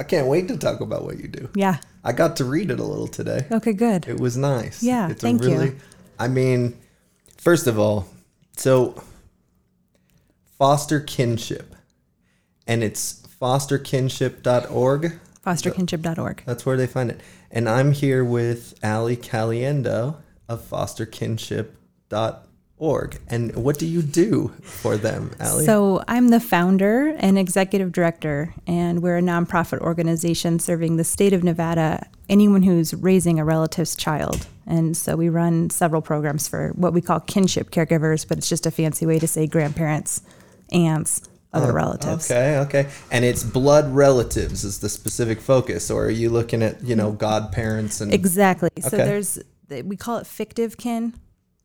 [0.00, 1.50] I can't wait to talk about what you do.
[1.54, 1.76] Yeah.
[2.02, 3.46] I got to read it a little today.
[3.52, 4.08] Okay, good.
[4.08, 4.82] It was nice.
[4.82, 5.76] Yeah, It's thank a really, you.
[6.18, 6.80] I mean,
[7.36, 8.08] first of all,
[8.56, 9.04] so
[10.56, 11.74] foster kinship,
[12.66, 15.20] and it's fosterkinship.org.
[15.44, 16.42] Fosterkinship.org.
[16.46, 17.20] That's where they find it.
[17.50, 20.16] And I'm here with Ali Caliendo
[20.48, 22.38] of fosterkinship.org.
[23.28, 25.64] And what do you do for them, Ali?
[25.66, 31.32] So I'm the founder and executive director, and we're a nonprofit organization serving the state
[31.32, 34.46] of Nevada, anyone who's raising a relative's child.
[34.66, 38.66] And so we run several programs for what we call kinship caregivers, but it's just
[38.66, 40.22] a fancy way to say grandparents,
[40.72, 41.22] aunts,
[41.52, 42.30] other oh, relatives.
[42.30, 42.90] Oh, Okay, okay.
[43.10, 47.08] And it's blood relatives is the specific focus, or are you looking at, you know,
[47.08, 47.18] mm-hmm.
[47.18, 48.70] godparents and Exactly.
[48.80, 49.38] So there's
[49.84, 51.14] we call it fictive kin.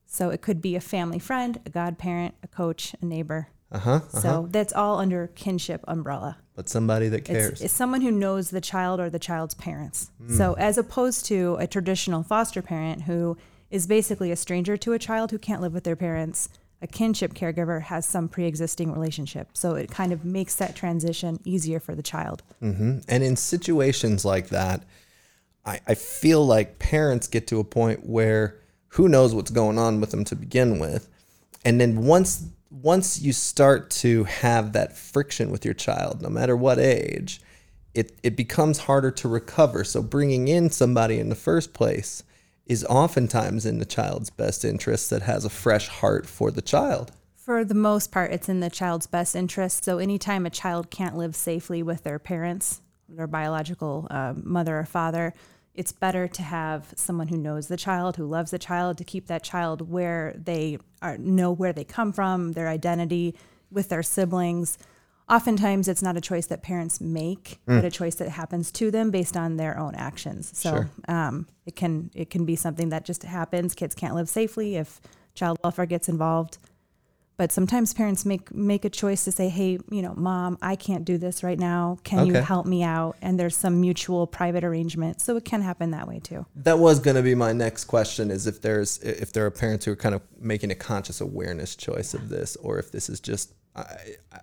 [0.08, 3.48] So it could be a family friend, a godparent, a coach, a neighbor.
[3.72, 6.38] uh-huh, So that's all under kinship umbrella.
[6.56, 7.54] but somebody that cares.
[7.54, 10.12] It's, it's someone who knows the child or the child's parents.
[10.30, 13.38] So as opposed to a traditional foster parent who
[13.70, 16.48] is basically a stranger to a child who can't live with their parents,
[16.82, 19.50] a kinship caregiver has some pre-existing relationship.
[19.54, 22.44] So it kind of makes that transition easier for the child.
[22.60, 24.84] hmm And in situations like that,
[25.66, 28.56] I, I feel like parents get to a point where
[28.96, 31.10] who knows what's going on with them to begin with.
[31.64, 36.58] And then once once you start to have that friction with your child, no matter
[36.58, 37.40] what age,
[37.94, 39.86] it, it becomes harder to recover.
[39.86, 42.24] So bringing in somebody in the first place
[42.66, 47.12] is oftentimes in the child's best interest that has a fresh heart for the child.
[47.36, 49.86] For the most part, it's in the child's best interest.
[49.86, 54.86] So, anytime a child can't live safely with their parents, their biological um, mother or
[54.86, 55.34] father,
[55.76, 59.28] it's better to have someone who knows the child, who loves the child, to keep
[59.28, 63.36] that child where they are, know where they come from, their identity
[63.72, 64.78] with their siblings.
[65.28, 69.10] Oftentimes, it's not a choice that parents make, but a choice that happens to them
[69.12, 70.52] based on their own actions.
[70.58, 70.90] So, Sure.
[71.08, 73.74] um, it can it can be something that just happens.
[73.74, 75.02] Kids can't live safely if
[75.34, 76.60] child welfare gets involved
[77.38, 81.06] but sometimes parents make make a choice to say hey you know mom i can't
[81.06, 81.98] do this right now.
[82.04, 83.16] Can you help me out?
[83.22, 85.22] And there's some mutual private arrangement.
[85.22, 86.46] So it can happen that way too.
[86.56, 89.86] That was going to be my next question: is if there's if there are parents
[89.86, 93.20] who are kind of making a conscious awareness choice of this, or if this is
[93.20, 93.86] just I,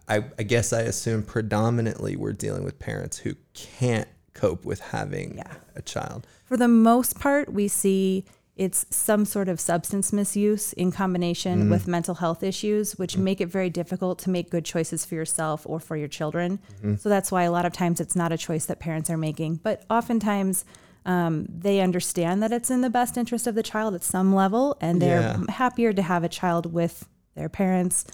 [0.08, 5.36] I, I guess I assume predominantly we're dealing with parents who can't cope with having
[5.36, 5.54] Yeah.
[5.76, 6.26] a child.
[6.44, 8.24] for the most part we see
[8.54, 11.70] it's some sort of substance misuse in combination mm-hmm.
[11.70, 13.24] with mental health issues which mm-hmm.
[13.24, 16.58] make it very difficult to make good choices for yourself or for your children.
[16.76, 16.96] Mm-hmm.
[16.96, 19.56] So that's why a lot of times it's not a choice that parents are making.
[19.56, 20.66] But oftentimes
[21.06, 24.76] um, they understand that it's in the best interest of the child at some level
[24.80, 25.40] and they're Yeah.
[25.48, 28.04] happier to have a child with their parents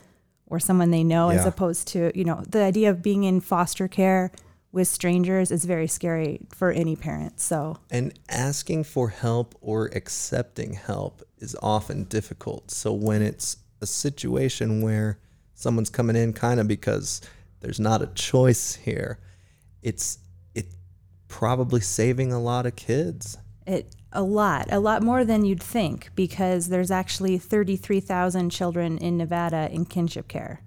[0.46, 3.86] or someone they know as opposed to you know the idea of being in foster
[3.88, 4.30] care
[4.72, 10.74] with strangers is very scary for any parent so And asking for help or accepting
[10.74, 12.70] help is often difficult.
[12.70, 15.18] So when it's a situation where
[15.54, 17.20] someone's coming in kind of because
[17.60, 19.18] there's not a choice here,
[19.82, 20.18] it's
[20.54, 20.66] it
[21.28, 23.38] probably saving a lot of kids.
[23.66, 29.18] It a lot, a lot more than you'd think, because there's actually 33,000 children in
[29.18, 30.62] Nevada in kinship care.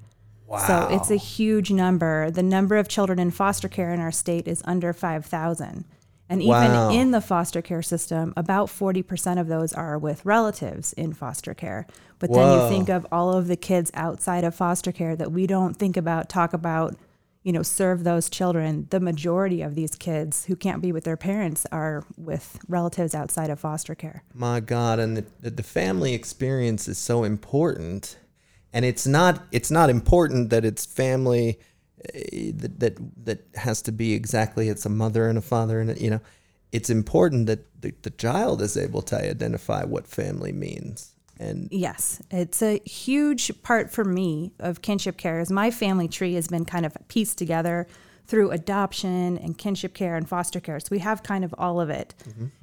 [0.51, 0.67] Wow.
[0.67, 2.29] So it's a huge number.
[2.29, 5.85] The number of children in foster care in our state is under 5,000.
[6.29, 6.89] And even Wow.
[6.91, 11.87] in the foster care system, about 40% of those are with relatives in foster care.
[12.19, 15.47] But then you think of all of the kids outside of foster care that we
[15.47, 16.95] don't think about, talk about,
[17.43, 18.87] you know, serve those children.
[18.91, 23.49] The majority of these kids who can't be with their parents are with relatives outside
[23.49, 24.23] of foster care.
[24.33, 28.17] My God, and the- the family experience is so important,
[28.73, 31.59] and it's not it's not important that it's family
[32.13, 35.91] eh, that that that has to be exactly it's a mother and a father and
[35.91, 36.21] a, you know,
[36.71, 42.21] it's important that the, the child is able to identify what family means, and Yes,
[42.31, 45.39] it's a huge part for me of kinship care.
[45.39, 47.87] Is my family tree has been kind of pieced together
[48.27, 50.79] through adoption and kinship care and foster care.
[50.79, 52.13] So we have kind of all of it.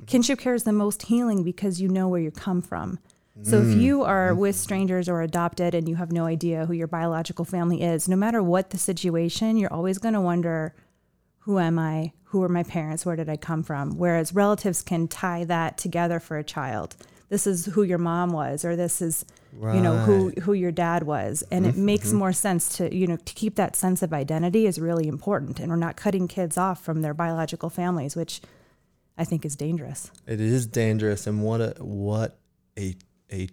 [0.06, 2.98] Kinship care is the most healing because you know where you come from.
[3.42, 3.80] So if mm.
[3.80, 4.36] you are mm.
[4.36, 8.16] with strangers or adopted and you have no idea who your biological family is, no
[8.16, 10.74] matter what the situation, you're always going to wonder
[11.40, 12.12] who am I?
[12.24, 13.06] Who are my parents?
[13.06, 13.96] Where did I come from?
[13.96, 16.96] Whereas relatives can tie that together for a child.
[17.30, 21.02] This is who your mom was, or this is, you know, who who your dad
[21.02, 22.18] was, and it mm-hmm, makes mm-hmm.
[22.18, 25.70] more sense to you know to keep that sense of identity is really important, and
[25.70, 28.40] we're not cutting kids off from their biological families, which
[29.18, 30.10] I think is dangerous.
[30.26, 31.26] it is dangerous.
[31.26, 32.38] And what a what
[32.78, 32.94] a
[33.32, 33.48] a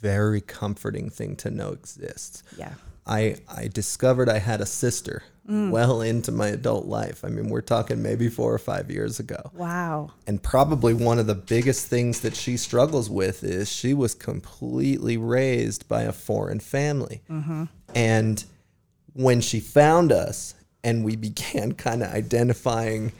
[0.00, 2.42] very comforting thing to know exists.
[2.58, 2.74] Yeah.
[3.06, 5.70] I I discovered I had a sister mm.
[5.70, 7.24] well into my adult life.
[7.24, 9.50] I mean, we're talking maybe four or five years ago.
[9.54, 10.10] Wow.
[10.26, 15.16] And probably one of the biggest things that she struggles with is she was completely
[15.16, 17.22] raised by a foreign family.
[17.30, 17.64] Mm-hmm.
[17.94, 18.44] And
[19.12, 23.12] when she found us and we began kind of identifying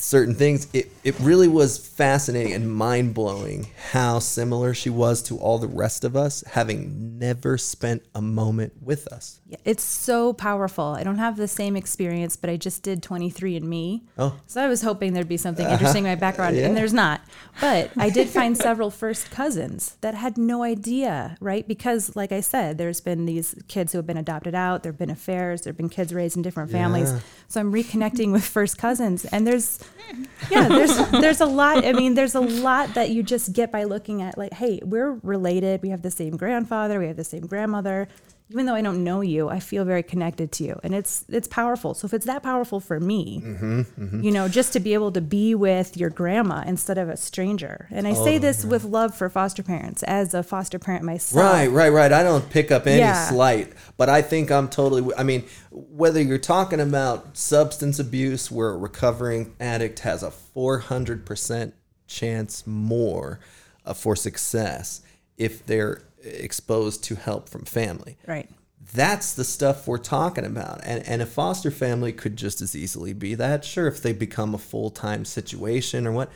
[0.00, 5.38] certain things, it, it really was fascinating and mind blowing how similar she was to
[5.38, 9.40] all the rest of us, having never spent a moment with us.
[9.46, 10.84] Yeah, It's so powerful.
[10.84, 14.02] I don't have the same experience, but I just did 23andMe.
[14.18, 14.38] Oh.
[14.46, 15.74] So I was hoping there'd be something uh-huh.
[15.74, 17.20] interesting in my background, and there's not.
[17.60, 21.66] But I did find several first cousins that had no idea, right?
[21.66, 24.98] Because, like I said, there's been these kids who have been adopted out, there have
[24.98, 27.12] been affairs, there have been kids raised in different families.
[27.12, 27.20] Yeah.
[27.48, 29.78] So I'm reconnecting with first cousins, and there's,
[30.50, 31.84] yeah, there's there's a lot.
[31.84, 35.12] I mean, there's a lot that you just get by looking at, like, hey, we're
[35.22, 35.82] related.
[35.82, 38.08] We have the same grandfather, we have the same grandmother.
[38.52, 41.46] Even though I don't know you, I feel very connected to you, and it's it's
[41.46, 41.94] powerful.
[41.94, 44.20] So if it's that powerful for me, mm-hmm, mm-hmm.
[44.24, 47.86] you know, just to be able to be with your grandma instead of a stranger,
[47.92, 51.44] and I say oh, this with love for foster parents as a foster parent myself.
[51.44, 52.12] Right, right, right.
[52.12, 53.28] I don't pick up any Yeah.
[53.28, 55.14] slight, but I think I'm totally.
[55.14, 61.72] I mean, whether you're talking about substance abuse, where a recovering addict has a 400%
[62.06, 63.40] chance more
[63.84, 65.02] uh, for success
[65.36, 68.16] if they're exposed to help from family.
[68.26, 68.48] Right.
[68.94, 70.80] That's the stuff we're talking about.
[70.82, 73.66] And, and a foster family could just as easily be that.
[73.66, 76.32] Sure, if they become a full time situation or what.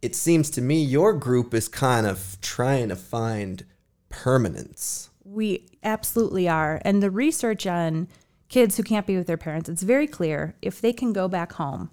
[0.00, 3.64] It seems to me your group is kind of trying to find
[4.08, 5.07] permanence.
[5.30, 6.80] We absolutely are.
[6.84, 8.08] And the research on
[8.48, 11.52] kids who can't be with their parents, it's very clear if they can go back
[11.52, 11.90] home,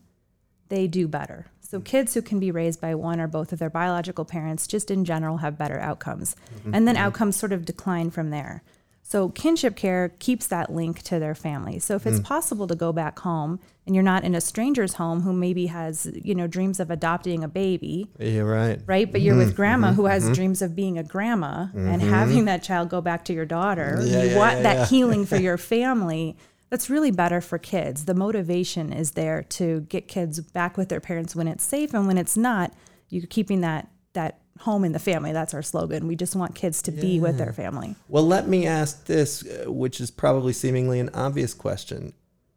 [0.70, 1.48] they do better.
[1.60, 1.84] So mm-hmm.
[1.84, 5.04] kids who can be raised by one or both of their biological parents just in
[5.04, 6.36] general have better outcomes.
[6.58, 6.76] Mm-hmm.
[6.76, 7.06] And then mm-hmm.
[7.06, 8.64] outcomes sort of decline from there.
[9.04, 11.78] So kinship care keeps that link to their family.
[11.78, 12.24] So if it's mm.
[12.24, 16.12] possible to go back home and you're not in a stranger's home who maybe has,
[16.24, 18.82] you know, dreams of adopting a baby, Yeah, right.
[18.88, 19.12] right?
[19.12, 19.56] But you're with mm-hmm.
[19.56, 20.12] grandma who mm-hmm.
[20.12, 20.34] has mm-hmm.
[20.34, 24.00] dreams of being a grandma and having that child go back to your daughter.
[24.02, 24.86] Yeah, you yeah, want yeah, that yeah.
[24.88, 26.36] healing for your family.
[26.72, 28.06] That's really better for kids.
[28.06, 32.08] The motivation is there to get kids back with their parents when it's safe and
[32.08, 32.74] when it's not,
[33.10, 35.32] you're keeping that that home in the family.
[35.32, 36.08] That's our slogan.
[36.08, 37.96] We just want kids to be with their family.
[38.08, 42.14] Well, let me ask this, uh, which is probably seemingly an obvious question.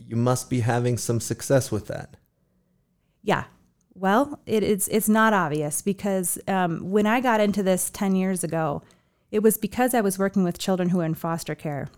[0.09, 2.17] You must be having some success with that.
[3.23, 3.45] Yeah.
[3.95, 8.43] Well, it, it's it's not obvious because um, when I got into this ten years
[8.43, 8.83] ago,
[9.31, 11.89] it was because I was working with children who were in foster care,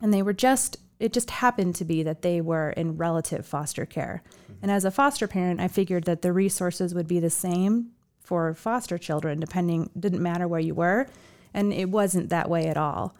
[0.00, 3.84] and they were just it just happened to be that they were in relative foster
[3.84, 4.22] care.
[4.62, 7.90] And as a foster parent, I figured that the resources would be the same
[8.20, 11.08] for foster children, depending didn't matter where you were,
[11.52, 13.16] and it wasn't that way at all.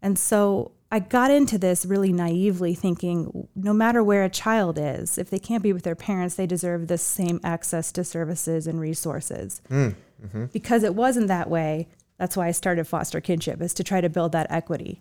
[0.00, 5.18] And so I got into this really naively thinking no matter where a child is,
[5.18, 8.80] if they can't be with their parents, they deserve the same access to services and
[8.80, 9.62] resources.
[9.70, 9.94] Mm,
[10.24, 10.44] mm-hmm.
[10.46, 11.88] Because it wasn't that way,
[12.18, 15.00] that's why I started foster kinship, is to try to build that equity.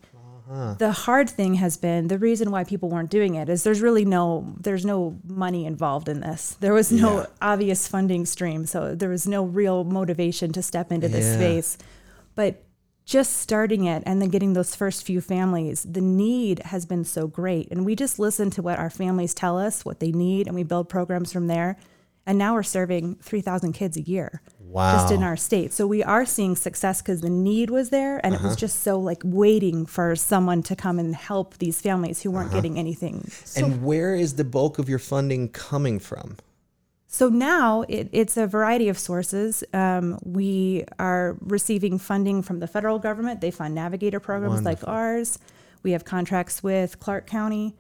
[0.51, 0.75] Uh-huh.
[0.77, 4.06] The hard thing has been the reason why people weren't doing it is there's really
[4.06, 6.56] no there's no money involved in this.
[6.59, 7.25] There was no Yeah.
[7.41, 11.36] obvious funding stream, so there was no real motivation to step into this Yeah.
[11.36, 11.77] space.
[12.36, 12.63] But
[13.09, 17.25] just starting it and then getting those first few families, the need has been so
[17.25, 17.67] great.
[17.71, 20.61] And we just listen to what our families tell us, what they need, and we
[20.61, 21.75] build programs from there.
[22.27, 24.43] And now we're serving 3,000 kids a year
[24.75, 25.74] just in our state.
[25.74, 28.24] So we are seeing success because the need was there.
[28.24, 28.57] And it was uh-huh.
[28.57, 32.57] just so like waiting for someone to come and help these families who weren't uh-huh.
[32.57, 33.27] getting anything.
[33.55, 36.38] and where is the bulk of your funding coming from?
[37.12, 39.63] So now it, it's a variety of sources.
[39.74, 43.42] Um, we are receiving funding from the federal government.
[43.42, 45.39] They fund navigator programs like ours.
[45.82, 47.75] We have contracts with Clark County.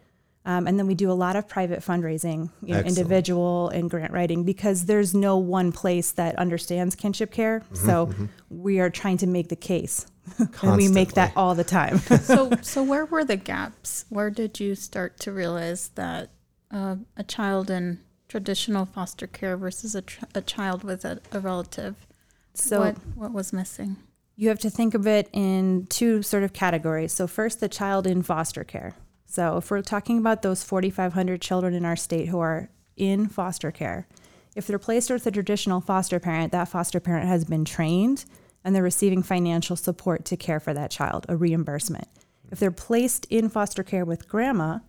[0.45, 4.11] Um, and then we do a lot of private fundraising, you know, individual and grant
[4.13, 7.61] writing, because there's no one place that understands kinship care.
[7.73, 8.11] so
[8.49, 10.07] we are trying to make the case.
[10.63, 11.99] and we make that all the time.
[12.23, 16.31] so so where were the gaps where did you start to realize that
[16.71, 21.39] uh, a child in traditional foster care versus a, tr- a child with a, a
[21.39, 22.07] relative
[22.53, 23.97] so what what was missing
[24.37, 27.11] You have to think of it in two sort of categories.
[27.11, 28.93] So, first, the child in foster care.
[29.25, 33.69] So, if we're talking about those 4,500 children in our state who are in foster
[33.69, 34.07] care,
[34.55, 38.23] if they're placed with a traditional foster parent, that foster parent has been trained
[38.63, 42.07] and they're receiving financial support to care for that child, a reimbursement.
[42.49, 44.79] If they're placed in foster care with grandma,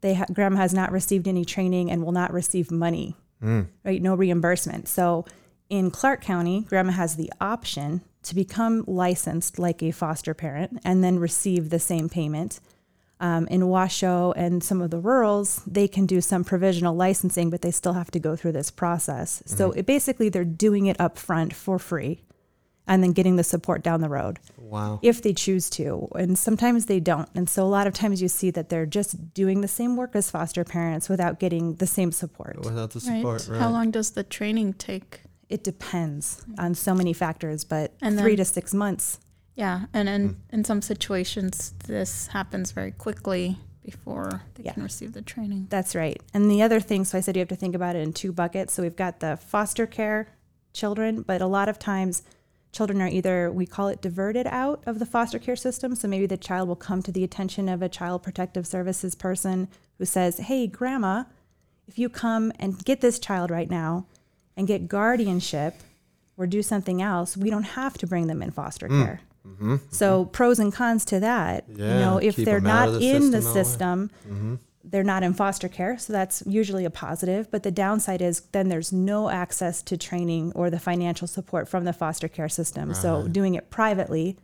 [0.00, 3.16] they ha- grandma has not received any training and will not receive money,
[3.84, 4.02] right?
[4.02, 4.88] No reimbursement.
[4.88, 5.24] So
[5.68, 11.02] in Clark County, grandma has the option to become licensed like a foster parent and
[11.02, 12.60] then receive the same payment.
[13.18, 17.60] Um, in Washoe and some of the rurals, they can do some provisional licensing, but
[17.60, 19.42] they still have to go through this process.
[19.44, 22.22] So it, basically, they're doing it up front for free
[22.90, 24.98] and then getting the support down the road Wow.
[25.00, 26.08] if they choose to.
[26.16, 27.28] And sometimes they don't.
[27.36, 30.14] And so a lot of times you see that they're just doing the same work
[30.14, 32.58] as foster parents without getting the same support.
[32.64, 33.60] Without the support, right?
[33.60, 35.22] How long does the training take?
[35.48, 39.20] It depends on so many factors, but And three then- to six months.
[39.54, 40.34] Yeah, and in, Hmm.
[40.56, 44.72] in some situations, this happens very quickly before they Yeah.
[44.74, 45.66] can receive the training.
[45.70, 46.20] That's right.
[46.34, 48.32] And the other thing, so I said you have to think about it in two
[48.32, 48.74] buckets.
[48.74, 50.28] So we've got the foster care
[50.72, 52.22] children, but a lot of times
[52.72, 55.94] children are either, we call it diverted out of the foster care system.
[55.94, 59.68] So maybe the child will come to the attention of a child protective services person
[59.98, 61.24] who says, Hey, grandma,
[61.88, 64.06] if you come and get this child right now
[64.56, 65.74] and get guardianship
[66.36, 69.04] or do something else, we don't have to bring them in foster mm.
[69.04, 69.20] care.
[69.46, 69.76] Mm-hmm.
[69.90, 71.64] So pros and cons to that.
[71.68, 73.64] you know, if they're not the in the system all the way.
[73.64, 74.54] system, mm-hmm.
[74.82, 77.50] They're not in foster care, so that's usually a positive.
[77.50, 81.84] But the downside is then there's no access to training or the financial support from
[81.84, 82.94] the foster care system.
[82.94, 83.28] So uh-huh.
[83.28, 84.38] doing it privately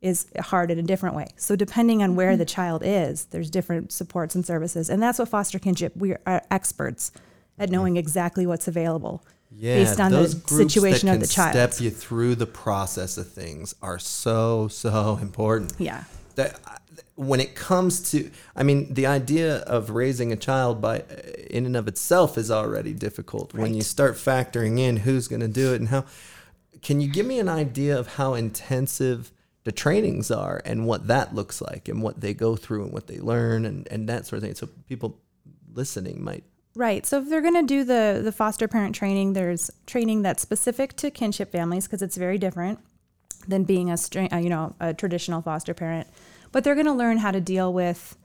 [0.00, 1.26] is hard in a different way.
[1.36, 2.54] So depending on where the mm-hmm.
[2.54, 5.96] child is, there's different supports and services, and that's what foster kinship.
[5.96, 7.12] We are experts
[7.58, 11.52] at knowing exactly what's available Yeah, based on the situation that of the child.
[11.52, 15.74] Step you through the process of things are so so important.
[15.78, 16.04] Yeah.
[16.36, 16.79] That
[17.20, 21.04] when it comes to, I mean, the idea of raising a child by
[21.50, 23.52] in and of itself is already difficult.
[23.52, 26.06] When you start factoring in who's going to do it and how,
[26.80, 29.32] can you give me an idea of how intensive
[29.64, 33.06] the trainings are and what that looks like and what they go through and what
[33.06, 34.54] they learn and, and that sort of thing?
[34.54, 35.20] So people
[35.74, 36.44] listening might
[36.76, 37.04] Right.
[37.04, 40.94] So if they're going to do the the foster parent training, there's training that's specific
[40.98, 42.78] to kinship families because it's very different
[43.48, 43.98] than being a
[44.40, 46.06] you know a traditional foster parent.
[46.52, 48.16] But they're going to learn how to deal with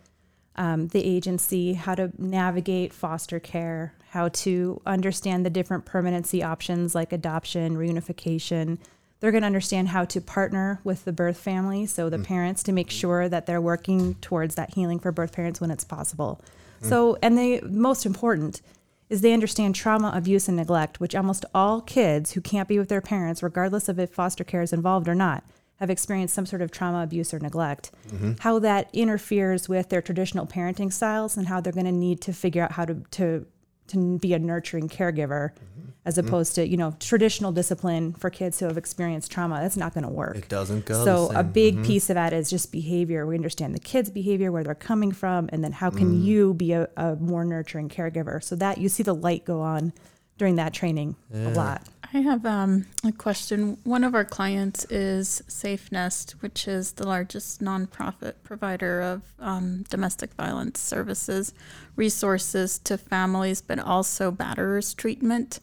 [0.56, 6.96] um, the agency, how to navigate foster care, how to understand the different permanency options
[6.96, 8.78] like adoption, reunification.
[9.20, 12.72] They're going to understand how to partner with the birth family, so the parents, to
[12.72, 16.42] make sure that they're working towards that healing for birth parents when it's possible.
[16.82, 18.62] So, and they most important
[19.10, 22.90] is they understand trauma, abuse, and neglect, which almost all kids who can't be with
[22.90, 25.44] their parents, regardless of if foster care is involved or not,
[25.80, 27.92] have experienced some sort of trauma, abuse, or neglect.
[28.08, 28.34] Mm-hmm.
[28.40, 32.34] How that interferes with their traditional parenting styles and how they're going to need to
[32.34, 33.46] figure out how to to
[33.88, 35.90] to be a nurturing caregiver, mm-hmm.
[36.06, 36.28] as mm-hmm.
[36.28, 39.60] opposed to you know traditional discipline for kids who have experienced trauma.
[39.62, 40.38] That's not going to work.
[40.38, 41.04] it doesn't go.
[41.04, 43.26] So a big piece of that is just behavior.
[43.28, 46.24] We understand the kids' behavior, where they're coming from, and then how can mm.
[46.24, 48.44] you be a, a more nurturing caregiver?
[48.44, 49.94] So that you see the light go on
[50.38, 51.82] during that training a lot.
[52.14, 53.78] I have um, a question.
[53.84, 59.84] One of our clients is Safe Nest, which is the largest nonprofit provider of um,
[59.90, 61.54] domestic violence services,
[61.98, 65.60] resources to families, but also batterers treatment.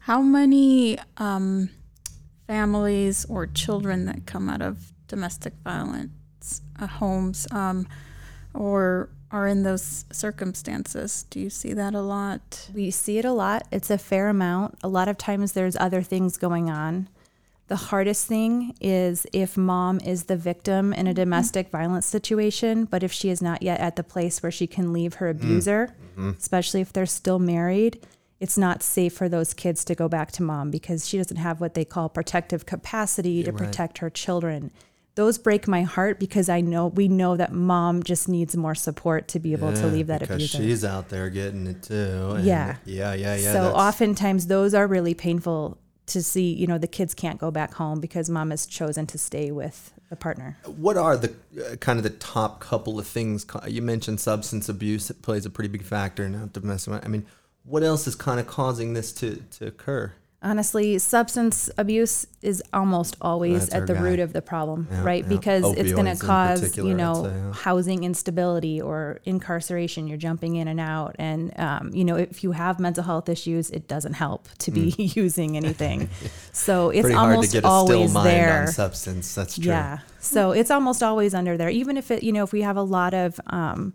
[0.00, 1.70] How many um,
[2.46, 7.88] families or children that come out of domestic violence uh, homes um,
[8.54, 11.24] or are in those circumstances?
[11.30, 12.70] Do you see that a lot?
[12.72, 13.66] We see it a lot.
[13.70, 14.78] It's a fair amount.
[14.82, 17.08] A lot of times there's other things going on.
[17.68, 21.16] The hardest thing is if mom is the victim in a mm-hmm.
[21.16, 24.92] domestic violence situation, but if she is not yet at the place where she can
[24.92, 25.44] leave her mm-hmm.
[25.44, 26.30] abuser, mm-hmm.
[26.38, 28.06] especially if they're still married,
[28.38, 31.60] it's not safe for those kids to go back to mom because she doesn't have
[31.60, 33.58] what they call protective capacity to right.
[33.58, 34.70] protect her children.
[35.16, 39.28] Those break my heart because I know we know that mom just needs more support
[39.28, 40.58] to be able to leave that because abuser.
[40.58, 42.38] she's out there getting it too.
[42.42, 42.76] Yeah.
[42.84, 43.52] yeah, yeah, yeah.
[43.52, 46.52] so oftentimes those are really painful to see.
[46.52, 49.92] You know, the kids can't go back home because mom has chosen to stay with
[50.08, 50.56] the partner.
[50.64, 53.46] what are the uh, kind of the top couple of things?
[53.66, 56.48] You mentioned substance abuse; it plays a pretty big factor now.
[56.52, 57.04] Domestic.
[57.04, 57.26] I mean,
[57.64, 60.12] what else is kind of causing this to to occur?
[60.46, 64.00] Honestly, substance abuse is almost always at the guy.
[64.00, 65.24] root of the problem, Yeah, right?
[65.24, 65.28] yeah.
[65.28, 67.52] Because it's going to cause, you know, say, yeah.
[67.52, 70.06] housing instability or incarceration.
[70.06, 71.16] You're jumping in and out.
[71.18, 74.94] And, um, you know, if you have mental health issues, it doesn't help to be
[75.16, 76.08] using anything.
[76.52, 77.02] So it's Mm.
[77.02, 78.60] pretty hard to almost get a still always mind there.
[78.62, 79.34] on substance.
[79.34, 79.66] That's true.
[79.72, 79.98] Yeah.
[80.20, 81.68] So it's almost always under there.
[81.68, 83.92] Even if it, you know, if we have a lot of, um,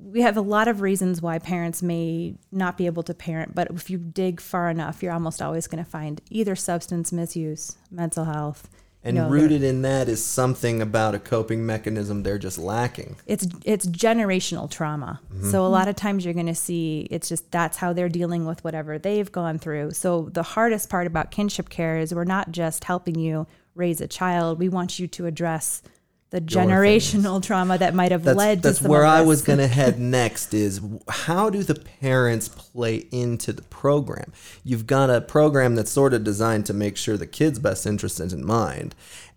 [0.00, 3.68] we have a lot of reasons why parents may not be able to parent, but
[3.70, 8.24] if you dig far enough, you're almost always going to find either substance misuse, mental
[8.24, 8.68] health.
[9.04, 13.16] And you know, rooted in that is something about a coping mechanism they're just lacking.
[13.26, 15.20] it's it's generational trauma.
[15.32, 15.50] Mm-hmm.
[15.50, 18.44] So a lot of times you're going to see it's just that's how they're dealing
[18.44, 19.92] with whatever they've gone through.
[19.92, 24.08] So the hardest part about kinship care is we're not just helping you raise a
[24.08, 24.58] child.
[24.58, 25.80] We want you to address
[26.30, 29.58] the generational trauma that might have that's, led that's to some where I was going
[29.58, 34.32] to head next is how do the parents play into the program?
[34.62, 38.20] You've got a program that's sort of designed to make sure the kid's best interest
[38.20, 38.94] is in mind.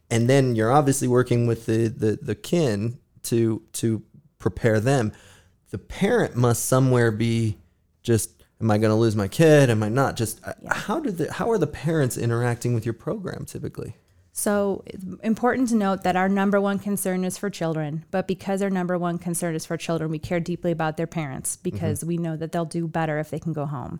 [0.09, 4.03] And then you're obviously working with the, the, the kin to to
[4.39, 5.13] prepare them.
[5.69, 7.57] The parent must somewhere be
[8.03, 9.69] just am I going to lose my kid?
[9.69, 10.17] Am I not?
[10.17, 13.95] Just uh, how do the how are the parents interacting with your program typically?
[14.33, 14.83] So
[15.23, 18.97] important to note that our number one concern is for children, but because our number
[18.97, 22.07] one concern is for children, we care deeply about their parents because mm-hmm.
[22.07, 23.99] we know that they'll do better if they can go home.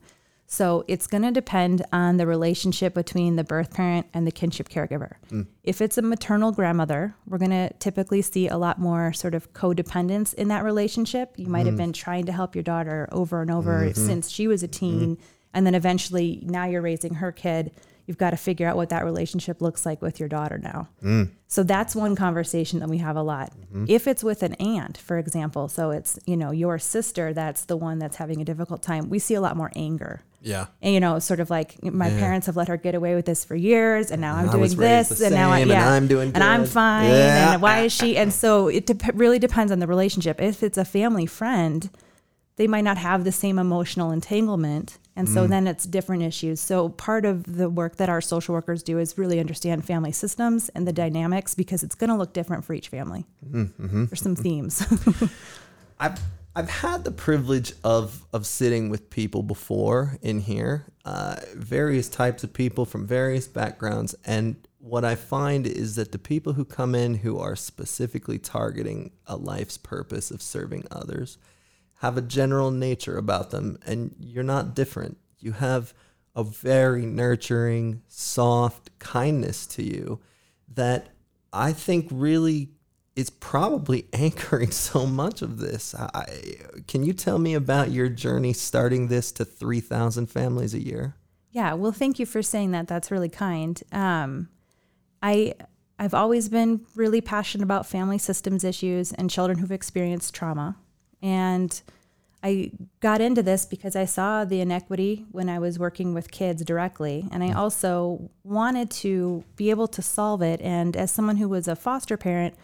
[0.52, 4.68] So it's going to depend on the relationship between the birth parent and the kinship
[4.68, 5.14] caregiver.
[5.30, 5.48] Mm.
[5.64, 9.54] If it's a maternal grandmother, we're going to typically see a lot more sort of
[9.54, 11.34] codependence in that relationship.
[11.38, 11.78] You might have mm.
[11.78, 14.06] been trying to help your daughter over and over mm-hmm.
[14.06, 15.00] since she was a mm-hmm.
[15.00, 15.18] teen,
[15.54, 17.72] and then eventually now you're raising her kid.
[18.05, 20.88] You've got to figure out what that relationship looks like with your daughter now.
[21.03, 21.29] Mm.
[21.48, 23.51] So that's one conversation that we have a lot.
[23.51, 23.86] Mm-hmm.
[23.88, 27.77] If it's with an aunt, for example, so it's, you know, your sister that's the
[27.77, 30.22] one that's having a difficult time, we see a lot more anger.
[30.41, 30.67] Yeah.
[30.81, 33.46] And you know, sort of like my parents have let her get away with this
[33.46, 36.08] for years, and now I'm I doing this, and now I, same, and yeah, I'm
[36.08, 37.53] doing and I'm fine, Yeah.
[37.53, 38.17] and why is she?
[38.17, 40.41] And so it dep really depends on the relationship.
[40.41, 41.89] If it's a family friend,
[42.55, 45.34] they might not have the same emotional entanglement, and Mm.
[45.34, 46.60] so then it's different issues.
[46.60, 50.70] So part of the work that our social workers do is really understand family systems
[50.70, 53.25] and the dynamics because it's going to look different for each family.
[53.50, 54.06] Mm-hmm.
[54.06, 54.86] There's some themes.
[56.00, 56.20] I've
[56.53, 62.44] I've had the privilege of of sitting with people before in here, uh, various types
[62.44, 66.96] of people from various backgrounds, and what I find is that the people who come
[66.96, 71.38] in who are specifically targeting a life's purpose of serving others
[72.01, 75.17] have a general nature about them, and you're not different.
[75.39, 75.93] You have
[76.36, 80.20] a very nurturing, soft kindness to you
[80.74, 81.10] that
[81.53, 82.70] I think really
[83.15, 85.93] is probably anchoring so much of this.
[85.93, 86.25] I,
[86.88, 91.15] can you tell me about your journey starting this to 3,000 families a year?
[91.51, 92.88] Yeah, well, thank you for saying that.
[92.88, 93.79] That's really kind.
[93.91, 94.50] Um,
[95.21, 95.54] I
[95.99, 100.78] I've always been really passionate about family systems issues and children who've experienced trauma,
[101.21, 101.81] and
[102.43, 106.63] I got into this because I saw the inequity when I was working with kids
[106.65, 107.55] directly, and I mm.
[107.55, 110.60] also wanted to be able to solve it.
[110.62, 112.55] And as someone who was a foster parent,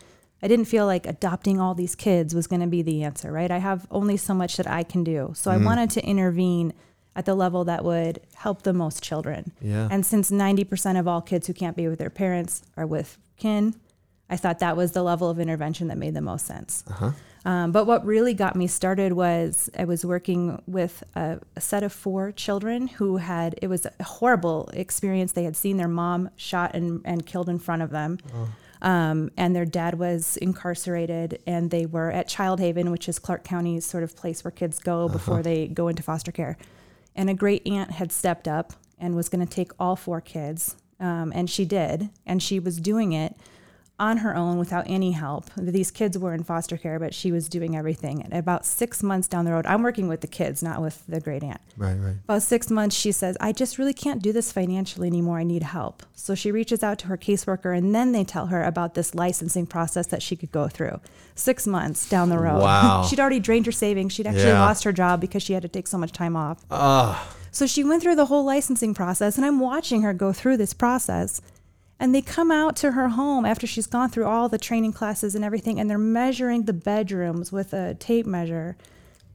[0.42, 3.52] I didn't feel like adopting all these kids was going to be the answer, right?
[3.52, 5.34] I have only so much that I can do.
[5.36, 5.66] So I mm.
[5.66, 6.74] wanted to intervene
[7.16, 9.52] at the level that would help the most children.
[9.62, 9.88] Yeah.
[9.92, 13.76] And since 90% of all kids who can't be with their parents are with kin,
[14.30, 16.84] I thought that was the level of intervention that made the most sense.
[16.88, 17.12] Uh-huh.
[17.46, 21.84] Um, but what really got me started was I was working with a, a set
[21.84, 25.32] of four children who had, it was a horrible experience.
[25.32, 28.18] They had seen their mom shot and, and killed in front of them.
[28.82, 33.44] Um, and their dad was incarcerated, and they were at Child Haven, which is Clark
[33.44, 36.58] County's sort of place where kids go before they go into foster care.
[37.16, 40.76] And a great aunt had stepped up and was going to take all four kids,
[41.00, 43.36] um, and she did, and she was doing it
[44.00, 45.50] on her own without any help.
[45.58, 48.22] These kids were in foster care, but she was doing everything.
[48.22, 51.20] And about six months down the road, I'm working with the kids, not with the
[51.20, 51.60] great aunt.
[51.76, 52.16] Right, right.
[52.26, 55.40] About six months, she says, I just really can't do this financially anymore.
[55.40, 56.04] I need help.
[56.14, 59.66] So she reaches out to her caseworker, and then they tell her about this licensing
[59.66, 61.00] process that she could go through.
[61.34, 62.62] Six months down the road.
[62.62, 63.04] Wow.
[63.10, 64.14] She'd already drained her savings.
[64.14, 64.60] She'd actually Yeah.
[64.62, 66.64] lost her job because she had to take so much time off.
[66.70, 70.58] Ah, So she went through the whole licensing process, and I'm watching her go through
[70.58, 71.42] this process.
[72.00, 75.34] And they come out to her home after she's gone through all the training classes
[75.34, 78.78] and everything, and they're measuring the bedrooms with a tape measure.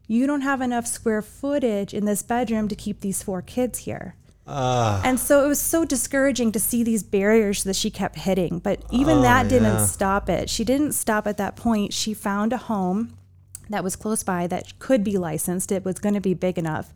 [0.06, 4.14] You don't have enough square footage in this bedroom to keep these four kids here.
[4.44, 5.00] Ah.
[5.04, 8.58] and so it was so discouraging to see these barriers that she kept hitting.
[8.58, 9.86] But even oh, that didn't yeah.
[9.86, 10.50] stop it.
[10.50, 11.92] She didn't stop at that point.
[11.92, 13.16] She found a home
[13.70, 15.70] that was close by that could be licensed.
[15.70, 16.92] It was going to be big enough.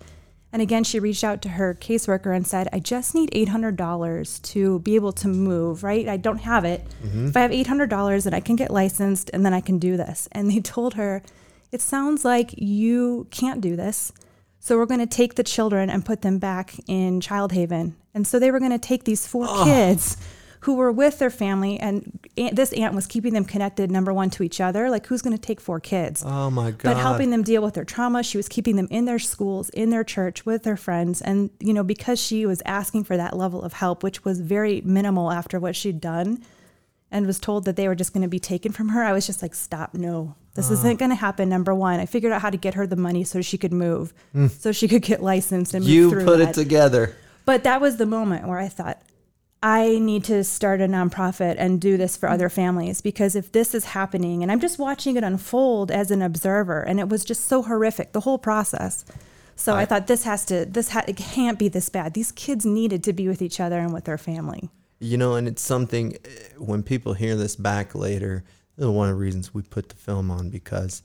[0.52, 4.78] And again, she reached out to her caseworker and said, I just need $800 to
[4.80, 6.09] be able to move, right?
[6.09, 6.87] I don't have it.
[7.04, 7.28] Mm-hmm.
[7.28, 10.28] If I have $800, then I can get licensed and then I can do this.
[10.32, 11.22] And they told her,
[11.72, 14.12] It sounds like you can't do this.
[14.61, 17.96] So we're going to take the children and put them back in Child Haven.
[18.14, 20.16] And so they were going to take these four kids
[20.66, 24.29] who were with their family, and aunt, this aunt was keeping them connected, number one,
[24.29, 24.90] to each other.
[24.90, 26.24] Like, who's going to take four kids?
[26.26, 26.83] oh my God.
[26.83, 28.24] but helping them deal with their trauma.
[28.24, 31.22] She was keeping them in their schools, in their church, with their friends.
[31.22, 34.81] And, you know, because she was asking for that level of help, which was very
[34.81, 36.42] minimal after what she'd done,
[37.12, 39.24] and was told that they were just going to be taken from her, I was
[39.24, 40.35] just like, stop, no.
[40.55, 40.74] This uh.
[40.74, 41.48] isn't going to happen.
[41.48, 44.12] Number one, I figured out how to get her the money so she could move,
[44.35, 44.50] mm.
[44.50, 46.48] so she could get licensed and move you put that.
[46.48, 47.14] it together.
[47.44, 49.00] But that was the moment where I thought,
[49.66, 53.74] I need to start a nonprofit and do this for other families because if this
[53.74, 57.46] is happening and I'm just watching it unfold as an observer and it was just
[57.46, 59.05] so horrific the whole process.
[59.57, 62.14] So I, I- thought this has to this ha- it can't be this bad.
[62.14, 64.70] These kids needed to be with each other and with their family.
[65.00, 68.44] You know, and it's something eh, when people hear this back later,
[68.76, 71.02] this is one of the reasons we put the film on because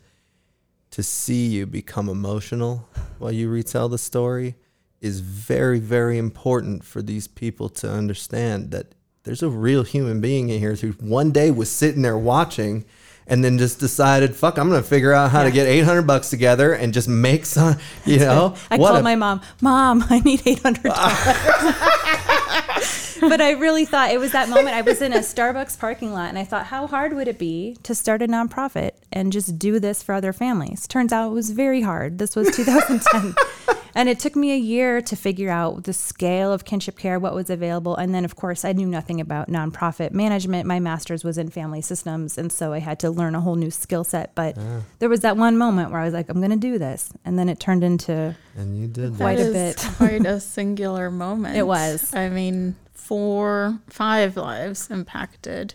[0.91, 4.53] to see you become emotional while you retell the story
[5.01, 10.49] is very, very important for these people to understand that there's a real human being
[10.49, 12.85] in here who one day was sitting there watching
[13.27, 16.29] and then just decided, fuck, I'm going to figure out how to get 800 bucks
[16.29, 20.19] together and just make some, you know, I what called a- my mom, Mom, I
[20.19, 21.17] need eight hundred dollars.
[23.21, 24.75] but I really thought it was that moment.
[24.75, 27.77] I was in a Starbucks parking lot and I thought, how hard would it be
[27.83, 30.87] to start a nonprofit and just do this for other families?
[30.87, 32.17] Turns out it was very hard.
[32.17, 33.35] This was 2010.
[33.95, 37.33] and it took me a year to figure out the scale of kinship care, what
[37.35, 37.95] was available.
[37.95, 40.65] And then, of course, I knew nothing about nonprofit management.
[40.65, 42.37] My master's was in family systems.
[42.37, 44.33] And so I had to learn a whole new skill set.
[44.35, 44.57] But
[44.99, 47.11] there was that one moment where I was like, I'm going to do this.
[47.25, 49.17] And then it turned into and you did that.
[49.17, 49.93] Quite a That is bit.
[49.97, 51.55] quite a singular moment.
[51.57, 52.13] It was.
[52.13, 52.75] I mean,
[53.11, 55.73] four, five lives impacted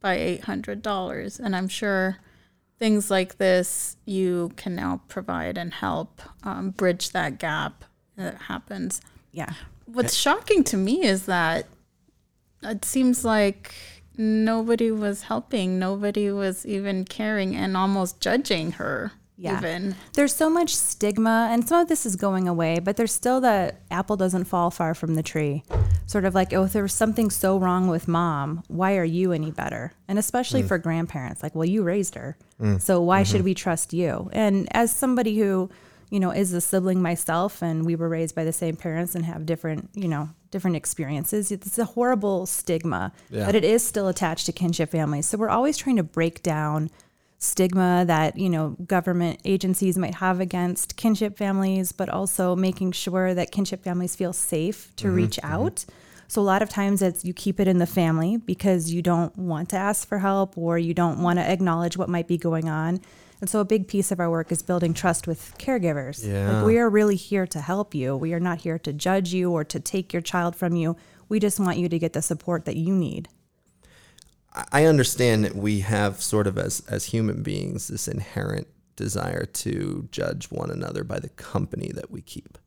[0.00, 2.16] by eight hundred dollars, and I'm sure
[2.80, 7.84] things like this you can now provide and help um, bridge that gap
[8.16, 9.00] that happens.
[9.30, 9.52] Yeah.
[9.86, 11.66] What's shocking to me is that
[12.64, 13.72] it seems like
[14.16, 19.12] nobody was helping, nobody was even caring, and almost judging her.
[19.36, 19.58] Yeah.
[19.58, 23.40] Even There's so much stigma, and some of this is going away, but there's still
[23.40, 25.64] the apple doesn't fall far from the tree.
[26.06, 29.32] Sort of like, oh, if there was something so wrong with mom, why are you
[29.32, 29.92] any better?
[30.06, 30.68] And especially mm.
[30.68, 32.36] for grandparents, like, well, you raised her.
[32.60, 32.80] Mm.
[32.80, 33.32] So why mm-hmm.
[33.32, 34.28] should we trust you?
[34.32, 35.70] And as somebody who,
[36.10, 39.24] you know, is a sibling myself, and we were raised by the same parents and
[39.24, 43.46] have different, you know, different experiences, it's a horrible stigma, Yeah.
[43.46, 45.26] but it is still attached to kinship families.
[45.26, 46.90] So we're always trying to break down
[47.42, 53.34] stigma that you know government agencies might have against kinship families but also making sure
[53.34, 55.52] that kinship families feel safe to mm-hmm, reach mm-hmm.
[55.52, 55.84] out.
[56.28, 59.36] So a lot of times it's you keep it in the family because you don't
[59.36, 62.68] want to ask for help or you don't want to acknowledge what might be going
[62.68, 63.00] on.
[63.40, 66.26] And so a big piece of our work is building trust with caregivers.
[66.26, 66.52] Yeah.
[66.58, 68.16] like we are really here to help you.
[68.16, 70.96] We are not here to judge you or to take your child from you.
[71.28, 73.28] We just want you to get the support that you need
[74.70, 80.08] I understand that we have sort of as as human beings this inherent desire to
[80.10, 82.58] judge one another by the company that we keep.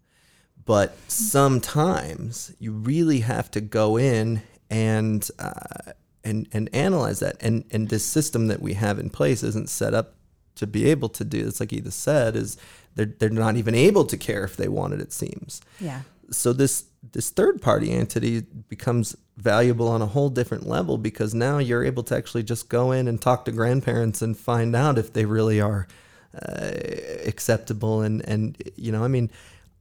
[0.65, 5.91] But sometimes you really have to go in and uh,
[6.23, 7.37] and and analyze that.
[7.39, 10.15] And and this system that we have in place isn't set up
[10.55, 11.47] to be able to do.
[11.47, 12.57] It's like Edith said, is
[12.95, 15.01] they're they're not even able to care if they wanted.
[15.01, 20.65] It seems yeah so this this third party entity becomes valuable on a whole different
[20.65, 24.37] level because now you're able to actually just go in and talk to grandparents and
[24.37, 25.87] find out if they really are
[26.41, 26.71] uh,
[27.25, 29.29] acceptable and and you know I mean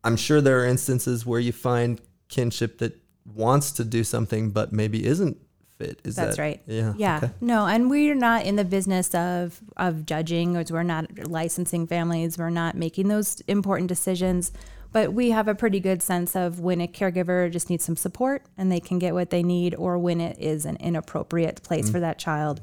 [0.03, 4.73] I'm sure there are instances where you find kinship that wants to do something but
[4.73, 5.39] maybe isn't
[5.79, 6.63] fit is That's that right.
[6.67, 7.17] yeah Yeah.
[7.19, 7.31] okay.
[7.41, 12.39] No, and we're not in the business of of judging, or we're not licensing families.
[12.39, 14.53] We're not making those important decisions.
[14.95, 18.45] But we have a pretty good sense of when a caregiver just needs some support
[18.57, 21.99] and they can get what they need, or when it is an inappropriate place for
[21.99, 22.61] that child.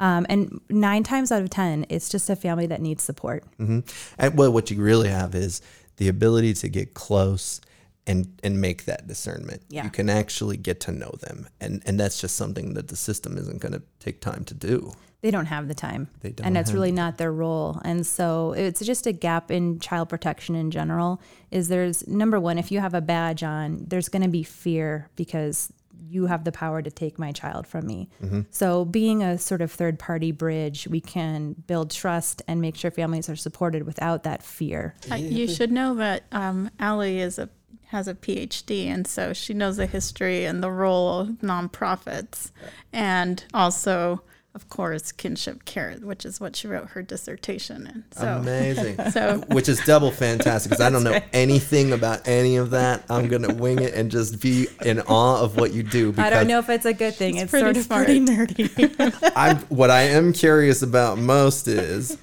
[0.00, 3.44] Um, and nine times out of ten, it's just a family that needs support.
[3.58, 3.80] hmm
[4.18, 5.62] And well, what you really have is
[5.98, 7.60] the ability to get close
[8.08, 9.62] and and make that discernment.
[9.68, 9.84] Yeah.
[9.84, 13.38] You can actually get to know them, and and that's just something that the system
[13.38, 14.92] isn't going to take time to do.
[15.20, 16.08] They don't have the time.
[16.20, 17.80] They don't and it's really not their role.
[17.84, 22.56] And so it's just a gap in child protection in general is there's number one
[22.56, 25.72] if you have a badge on there's going to be fear because
[26.10, 28.08] you have the power to take my child from me.
[28.50, 32.90] So being a sort of third party bridge we can build trust and make sure
[32.90, 34.94] families are supported without that fear.
[35.10, 37.48] Uh, you should know that um, Ali is a
[37.88, 42.50] has a PhD, and so she knows the history and the role of nonprofits,
[42.92, 44.22] and also,
[44.54, 48.04] of course, kinship care, which is what she wrote her dissertation in.
[48.12, 48.98] So, Amazing.
[49.10, 53.04] so Which is double fantastic because I don't know anything about any of that.
[53.10, 56.10] I'm gonna wing it and just be in awe of what you do.
[56.10, 58.06] Because i don't know if it's a good thing it's, pretty sort of smart.
[58.06, 62.16] pretty nerdy I'm what I am curious about most is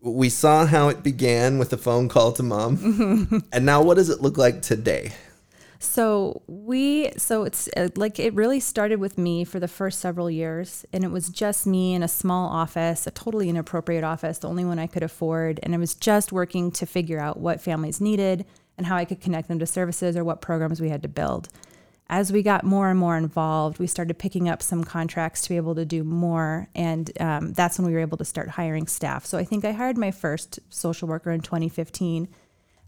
[0.00, 3.38] we saw how it began with a phone call to mom, mm-hmm.
[3.52, 5.12] and now what does it look like today?
[5.84, 10.30] So we, so it's uh, like it really started with me for the first several
[10.30, 14.48] years, and it was just me in a small office, a totally inappropriate office, the
[14.48, 18.00] only one I could afford, and I was just working to figure out what families
[18.00, 21.08] needed and how I could connect them to services or what programs we had to
[21.08, 21.48] build.
[22.08, 25.56] as we got more and more involved, we started picking up some contracts to be
[25.56, 26.68] able to do more.
[26.74, 29.24] And um, that's when we were able to start hiring staff.
[29.24, 32.28] So I think I hired my first social worker in 2015.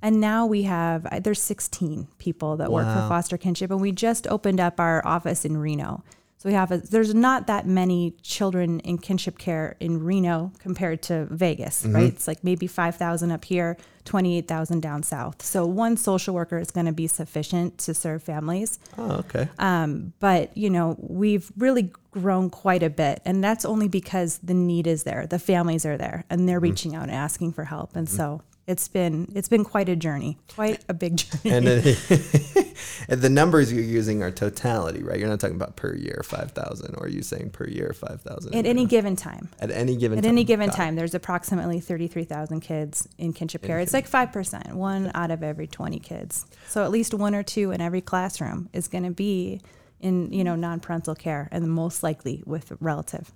[0.06, 3.72] And now we have, there's 16 people that work for foster kinship.
[3.72, 6.04] And we just opened up our office in Reno.
[6.38, 11.02] So we have, a, there's not that many children in kinship care in Reno compared
[11.04, 11.94] to Vegas, Mm-hmm.
[11.96, 12.04] right?
[12.04, 15.42] It's like maybe 5,000 up here, 28,000 down south.
[15.42, 18.78] So one social worker is going to be sufficient to serve families.
[18.96, 19.48] Oh, okay.
[19.58, 24.54] Um, but you know, we've really grown quite a bit, and that's only because the
[24.54, 27.96] need is there, the families are there, and they're reaching out and asking for help,
[27.96, 31.55] and so it's been it's been quite a journey, quite a big journey.
[31.55, 31.96] and, then,
[33.09, 35.18] and the numbers you're using are totality, right?
[35.18, 38.20] You're not talking about per year five thousand, or are you saying per year five
[38.22, 38.55] thousand?
[38.55, 40.31] At any given time, at any given at time.
[40.31, 40.74] any given it.
[40.74, 43.79] time, there's approximately thirty-three thousand kids in kinship care.
[43.79, 46.46] It's like five percent, one out of every twenty kids.
[46.68, 49.61] So at least one or two in every classroom is going to be
[50.00, 53.33] in you know non-parental care, and most likely with relative.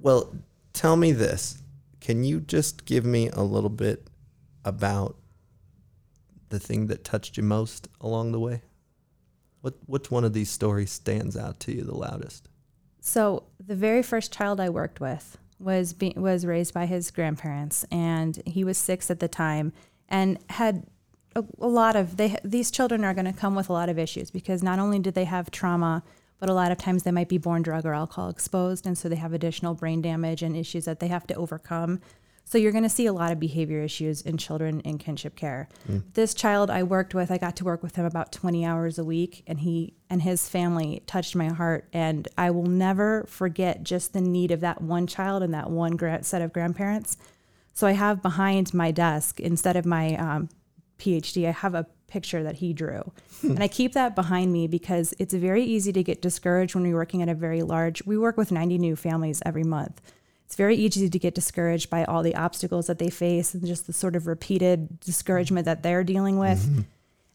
[0.00, 0.34] Well,
[0.72, 1.58] tell me this.
[2.00, 4.06] Can you just give me a little bit
[4.64, 5.16] about
[6.48, 8.62] the thing that touched you most along the way?
[9.60, 12.48] What which one of these stories stands out to you the loudest?
[13.00, 17.84] So the very first child I worked with was be, was raised by his grandparents,
[17.90, 19.72] and he was six at the time,
[20.08, 20.86] and had
[21.34, 22.36] a, a lot of they.
[22.44, 25.10] These children are going to come with a lot of issues because not only do
[25.10, 26.02] they have trauma,
[26.38, 29.08] but a lot of times they might be born drug or alcohol exposed, and so
[29.08, 32.00] they have additional brain damage and issues that they have to overcome.
[32.54, 35.68] So you're going to see a lot of behavior issues in children in kinship care.
[36.12, 39.02] This child I worked with, I got to work with him about 20 hours a
[39.02, 41.88] week, and he and his family touched my heart.
[41.92, 45.96] And I will never forget just the need of that one child and that one
[45.96, 47.16] gra- set of grandparents.
[47.72, 50.48] So I have behind my desk instead of my um,
[51.00, 53.10] PhD, I have a picture that he drew,
[53.42, 56.94] and I keep that behind me because it's very easy to get discouraged when we're
[56.94, 58.06] working at a very large.
[58.06, 60.00] We work with 90 new families every month.
[60.54, 63.88] It's very easy to get discouraged by all the obstacles that they face and just
[63.88, 66.60] the sort of repeated discouragement that they're dealing with.
[66.60, 66.82] Mm-hmm.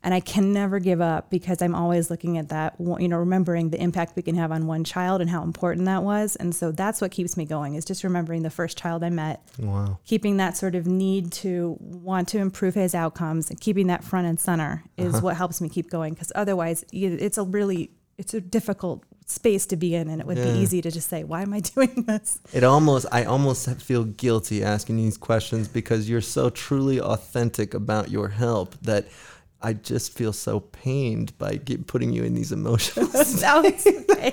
[0.04, 3.72] And I can never give up because I'm always looking at that, you know, remembering
[3.72, 6.38] the impact we can have on one child and how important that was.
[6.38, 9.42] And so that's what keeps me going is just remembering the first child I met,
[9.58, 10.00] Wow.
[10.06, 14.28] keeping that sort of need to want to improve his outcomes and keeping that front
[14.28, 15.24] and center is uh-huh.
[15.26, 16.14] what helps me keep going.
[16.14, 20.10] Because otherwise, it's a really, it's a difficult space to be in.
[20.10, 20.52] And it would Yeah.
[20.54, 22.40] be easy to just say, why am I doing this?
[22.54, 28.10] It almost I almost feel guilty asking these questions because you're so truly authentic about
[28.10, 29.08] your help that
[29.62, 33.42] I just feel so pained by get, putting you in these emotions.
[33.42, 34.32] no, it's okay.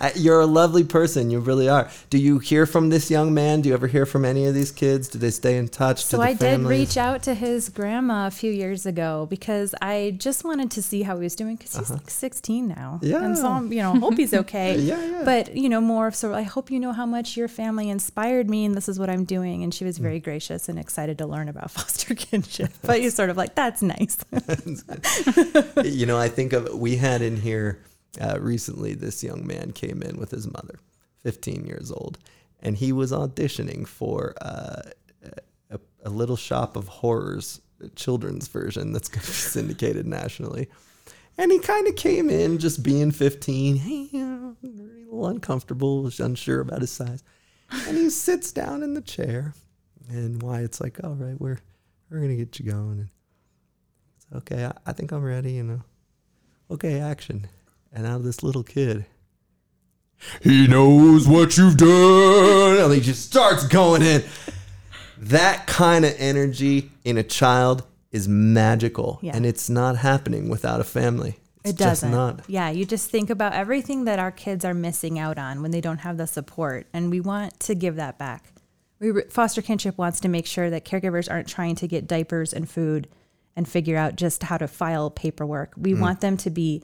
[0.00, 1.90] I, you're a lovely person, you really are.
[2.10, 3.60] Do you hear from this young man?
[3.60, 5.08] Do you ever hear from any of these kids?
[5.08, 6.04] Do they stay in touch?
[6.04, 10.44] So I did reach out to his grandma a few years ago because I just
[10.44, 12.74] wanted to see how he was doing because he's like 16 now.
[12.74, 12.98] Uh-huh.
[13.02, 13.24] Yeah.
[13.24, 14.78] And so I'm, you know, hope he's okay.
[14.78, 15.22] Yeah, yeah.
[15.24, 18.48] But, you know, more of sort I hope you know how much your family inspired
[18.48, 19.62] me and this is what I'm doing.
[19.62, 22.70] And she was very gracious and excited to learn about foster kinship.
[22.82, 24.18] But he's sort of like, that's nice.
[25.84, 27.82] you know, I think of we had in here
[28.20, 28.94] uh, recently.
[28.94, 30.78] This young man came in with his mother,
[31.22, 32.18] 15 years old,
[32.60, 34.82] and he was auditioning for uh,
[35.70, 37.60] a, a Little Shop of Horrors
[37.94, 40.68] children's version that's going to be syndicated nationally.
[41.36, 46.02] And he kind of came in just being 15, hey, you know, a little uncomfortable,
[46.02, 47.22] was unsure about his size.
[47.70, 49.54] And he sits down in the chair,
[50.08, 51.58] and Wyatt's like, "All right, we're
[52.08, 53.08] we're gonna get you going." And
[54.34, 55.82] okay, I, I think I'm ready, you know.
[56.70, 57.48] Okay, action.
[57.92, 59.06] And out of this little kid,
[60.42, 62.78] he knows what you've done.
[62.78, 64.24] And he just starts going in.
[65.16, 69.18] That kind of energy in a child is magical.
[69.22, 69.36] Yeah.
[69.36, 71.38] And it's not happening without a family.
[71.64, 72.10] It's it doesn't.
[72.10, 72.44] just not.
[72.48, 75.80] Yeah, you just think about everything that our kids are missing out on when they
[75.80, 78.52] don't have the support, and we want to give that back.
[79.00, 82.68] We foster kinship wants to make sure that caregivers aren't trying to get diapers and
[82.68, 83.08] food
[83.58, 85.72] and figure out just how to file paperwork.
[85.76, 85.98] We mm.
[85.98, 86.80] want them to be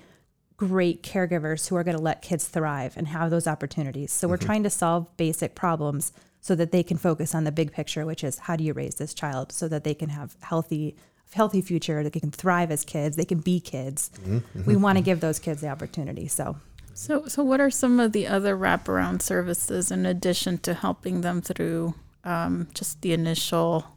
[0.57, 4.11] great caregivers who are going to let kids thrive and have those opportunities.
[4.11, 4.47] So we're mm-hmm.
[4.47, 8.25] trying to solve basic problems so that they can focus on the big picture, which
[8.25, 10.97] is how do you raise this child so that they can have healthy
[11.33, 14.11] healthy future, that they can thrive as kids, they can be kids.
[14.15, 14.37] Mm-hmm.
[14.37, 14.65] Mm-hmm.
[14.65, 16.27] We want to give those kids the opportunity.
[16.27, 16.57] So
[16.93, 21.41] So, so what are some of the other wraparound services in addition to helping them
[21.41, 23.94] through um, just the initial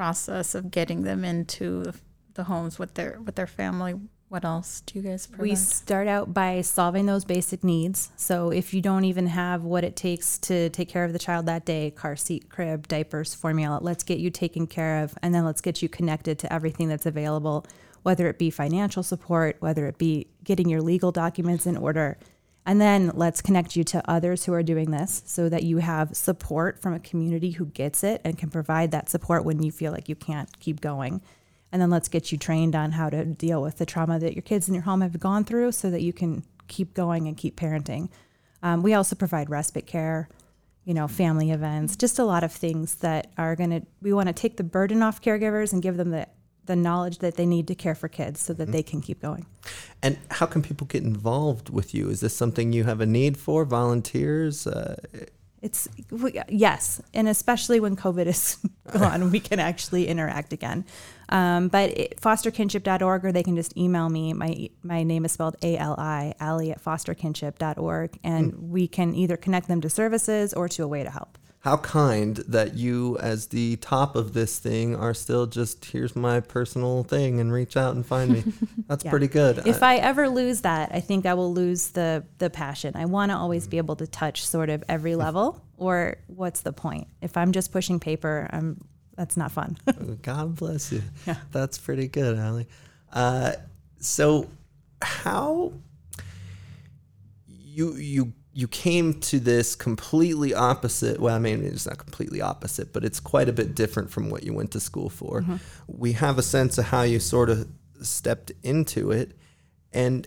[0.00, 1.92] process of getting them into
[2.32, 3.92] the, homes with their with their family?
[4.30, 5.42] What else do you guys provide?
[5.42, 8.10] We start out by solving those basic needs.
[8.16, 11.44] So if you don't even have what it takes to take care of the child
[11.46, 15.44] that day, car seat, crib, diapers, formula, let's get you taken care of and then
[15.44, 17.66] let's get you connected to everything that's available.
[18.02, 22.18] whether it be financial support, whether it be getting your legal documents in order.
[22.66, 26.14] And then let's connect you to others who are doing this so that you have
[26.16, 29.92] support from a community who gets it and can provide that support when you feel
[29.92, 31.22] like you can't keep going.
[31.72, 34.42] And then let's get you trained on how to deal with the trauma that your
[34.42, 37.56] kids in your home have gone through so that you can keep going and keep
[37.56, 38.08] parenting.
[38.62, 40.28] Um, we also provide respite care,
[40.84, 44.26] you know, family events, just a lot of things that are going to, we want
[44.28, 46.26] to take the burden off caregivers and give them the,
[46.66, 48.72] the knowledge that they need to care for kids so that Mm-hmm.
[48.72, 49.46] they can keep going.
[50.02, 52.08] And how can people get involved with you?
[52.10, 53.64] Is this something you have a need for?
[53.64, 54.66] Volunteers?
[54.66, 54.96] Uh,
[55.62, 58.56] It's we, yes, and especially when COVID is
[58.92, 60.84] gone, we can actually interact again.
[61.28, 64.32] Um, but it, fosterkinship.org, or they can just email me.
[64.32, 69.36] My my name is spelled A L I, Ali at fosterkinship.org, and we can either
[69.36, 71.36] connect them to services or to a way to help.
[71.60, 76.40] How kind that you, as the top of this thing, are still just here's my
[76.40, 78.44] personal thing and reach out and find me.
[78.88, 79.10] That's Yeah.
[79.10, 79.66] pretty good.
[79.66, 82.96] If I ever lose that, I think I will lose the the passion.
[82.96, 86.72] I want to always be able to touch sort of every level, or what's the
[86.72, 87.08] point?
[87.20, 88.80] If I'm just pushing paper, I'm
[89.16, 89.76] that's not fun.
[90.22, 91.02] God bless you.
[91.26, 91.36] Yeah.
[91.52, 92.68] That's pretty good, Ali.
[93.12, 93.52] Uh,
[93.98, 94.48] so,
[95.02, 95.72] how
[97.48, 101.20] you you you came to this completely opposite?
[101.20, 104.42] Well, I mean, it's not completely opposite, but it's quite a bit different from what
[104.42, 105.44] you went to school for.
[105.86, 107.68] We have a sense of how you sort of
[108.02, 109.36] stepped into it,
[109.92, 110.26] and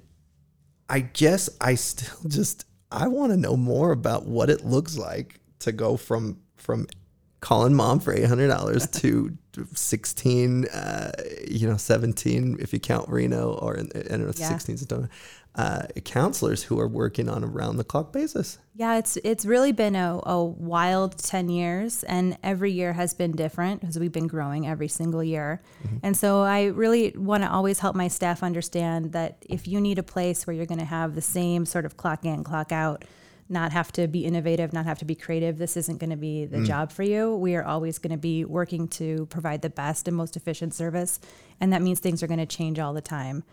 [0.89, 5.39] I guess I still just I want to know more about what it looks like
[5.59, 6.87] to go from from
[7.41, 9.35] calling mom for eight hundred dollars to
[9.73, 11.11] sixteen, uh,
[11.49, 14.49] you know, seventeen if you count Reno, or I don't know, Yeah.
[14.49, 15.09] sixteen Sedona,
[15.55, 18.57] uh, counselors who are working on a round the clock basis.
[18.75, 23.33] Yeah, it's it's really been a, a wild ten years, and every year has been
[23.33, 25.61] different because we've been growing every single year.
[26.01, 29.99] And so I really want to always help my staff understand that if you need
[29.99, 33.05] a place where you're going to have the same sort of clock in, clock out,
[33.47, 36.45] not have to be innovative, not have to be creative, this isn't going to be
[36.45, 37.35] the job for you.
[37.35, 41.19] We are always going to be working to provide the best and most efficient service,
[41.59, 43.43] and that means things are going to change all the time.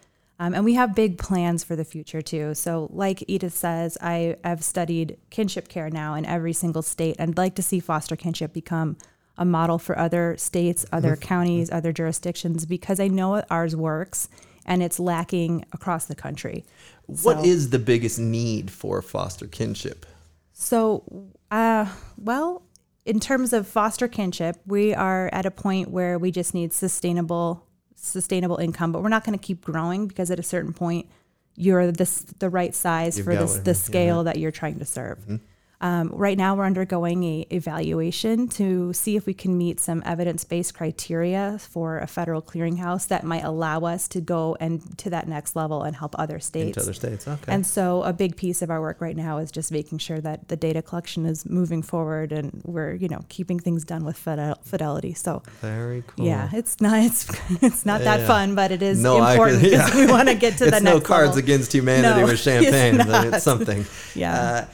[0.40, 2.54] Um, and we have big plans for the future too.
[2.54, 7.16] So, like Edith says, I have studied kinship care now in every single state.
[7.20, 8.96] I'd like to see foster kinship become
[9.36, 14.28] a model for other states, other counties, other jurisdictions, because I know ours works
[14.64, 16.64] and it's lacking across the country.
[17.06, 20.06] What So- is the biggest need for foster kinship?
[20.54, 21.02] So,
[21.50, 21.86] uh,
[22.18, 22.62] well,
[23.04, 27.66] in terms of foster kinship, we are at a point where we just need sustainable,
[28.00, 28.92] sustainable income.
[28.92, 31.08] But we're not going to keep growing because at a certain point,
[31.56, 33.72] you're this the right size You've for this the yeah.
[33.72, 33.72] Mm-hmm.
[33.72, 35.40] scale that you're trying to serve.
[35.82, 40.74] Um, right now, we're undergoing a evaluation to see if we can meet some evidence-based
[40.74, 45.56] criteria for a federal clearinghouse that might allow us to go and to that next
[45.56, 46.76] level and help other states.
[46.76, 47.50] Into other states, okay.
[47.52, 50.48] And so a big piece of our work right now is just making sure that
[50.48, 55.14] the data collection is moving forward and we're, you know, keeping things done with fidelity.
[55.14, 56.26] So Very cool.
[56.26, 57.26] yeah, it's not it's
[57.62, 59.96] it's not that fun, but it is No, important because yeah.
[60.06, 61.38] we want to get to the it's next no cards level.
[61.38, 63.86] against humanity No, with it's champagne, but it's something.
[64.14, 64.34] Yeah.
[64.40, 64.64] Uh,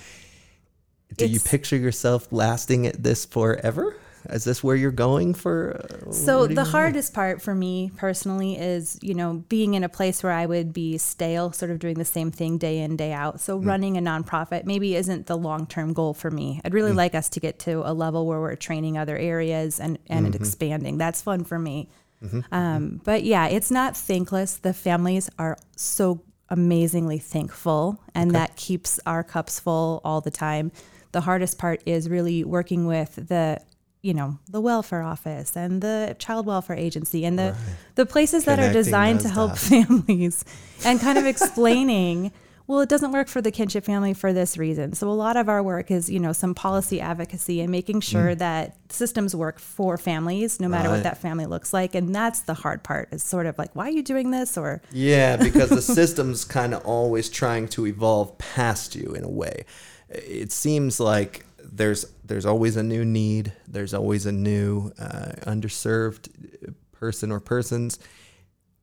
[1.16, 3.96] do you picture yourself lasting at this forever?
[4.30, 5.80] Is this where you're going for?
[6.08, 10.22] Uh, So the hardest part for me personally is, you know, being in a place
[10.22, 13.40] where I would be stale, sort of doing the same thing day in, day out.
[13.40, 13.66] So mm.
[13.66, 16.60] running a nonprofit maybe isn't the long-term goal for me.
[16.64, 16.96] I'd really mm.
[16.96, 20.42] like us to get to a level where we're training other areas and and mm-hmm.
[20.42, 20.98] expanding.
[20.98, 21.88] That's fun for me.
[22.22, 22.38] Mm-hmm.
[22.38, 22.54] Mm-hmm.
[22.54, 24.56] Um, but yeah, it's not thankless.
[24.56, 30.72] The families are so amazingly thankful, and that keeps our cups full all the time.
[31.12, 33.60] The hardest part is really working with the
[34.06, 37.56] you know the welfare office and the child welfare agency and the
[37.96, 40.44] the places that are designed to help families
[40.84, 42.30] and kind of explaining
[42.68, 44.92] well it doesn't work for the kinship family for this reason.
[44.92, 48.00] So a lot of our work is you know some policy advocacy and making hmm.
[48.00, 50.96] sure that systems work for families no matter Right.
[50.96, 51.96] what that family looks like.
[51.96, 54.56] And that's the hard part is sort of like why are you doing this?
[54.56, 59.30] Or Yeah, because the system's kind of always trying to evolve past you in a
[59.30, 59.64] way.
[60.08, 63.52] It seems like there's there's always a new need.
[63.66, 67.98] There's always a new uh, underserved person or persons,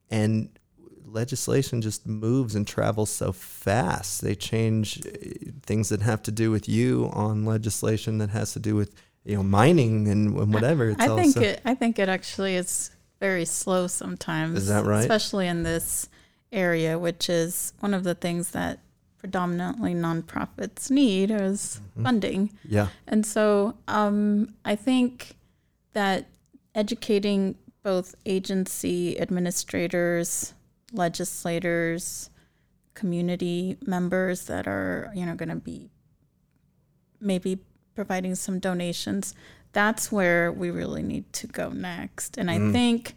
[0.09, 0.49] and
[1.05, 4.21] legislation just moves and travels so fast.
[4.21, 8.59] They change uh, things that have to do with you on legislation that has to
[8.59, 8.93] do with
[9.23, 10.89] you know mining and, and whatever.
[10.89, 11.61] It's I think also, it.
[11.63, 14.57] I think it actually is very slow sometimes.
[14.57, 14.99] Is that right?
[14.99, 16.09] Especially in this
[16.51, 18.79] area, which is one of the things that
[19.23, 22.03] predominantly nonprofits need is Mm-hmm.
[22.03, 22.51] funding.
[22.67, 22.87] yeah.
[23.07, 25.35] And so um, I think
[25.93, 26.27] that
[26.75, 30.53] educating both agency administrators
[30.91, 32.29] legislators,
[32.93, 35.89] community members that are, you know, going to be
[37.19, 37.57] maybe
[37.95, 39.33] providing some donations.
[39.71, 42.37] That's where we really need to go next.
[42.37, 43.15] And I think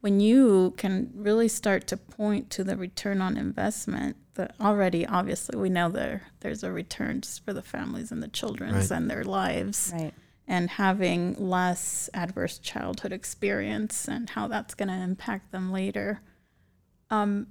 [0.00, 5.58] when you can really start to point to the return on investment, that already obviously
[5.58, 8.96] we know there there's a return just for the families and the children's Right.
[8.96, 10.14] and their lives Right.
[10.46, 16.20] and having less adverse childhood experience and how that's going to impact them later.
[17.10, 17.48] Um,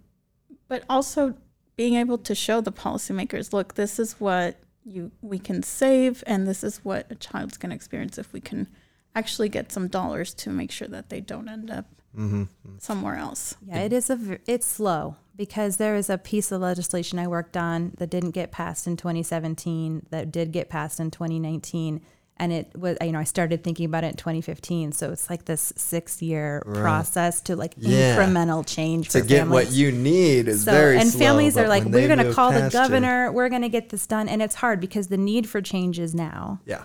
[0.69, 1.35] but also
[1.75, 6.47] being able to show the policymakers, look, this is what you we can save, and
[6.47, 8.67] this is what a child's going to experience if we can
[9.13, 11.85] actually get some dollars to make sure that they don't end up
[12.17, 12.43] Mm-hmm.
[12.79, 13.55] somewhere else.
[13.67, 17.55] Yeah, it is a it's slow because there is a piece of legislation I worked
[17.55, 22.01] on that didn't get passed in 2017 that did get passed in 2019
[22.39, 25.45] and it was you know I started thinking about it in 2015 so it's like
[25.45, 28.15] this 6 year process to like Yeah.
[28.17, 29.67] incremental change to for get families.
[29.67, 32.51] what you need is so, very and slow, families are like we're going to call
[32.51, 35.17] the past you- governor we're going to get this done and it's hard because the
[35.17, 36.83] need for change is now yeah.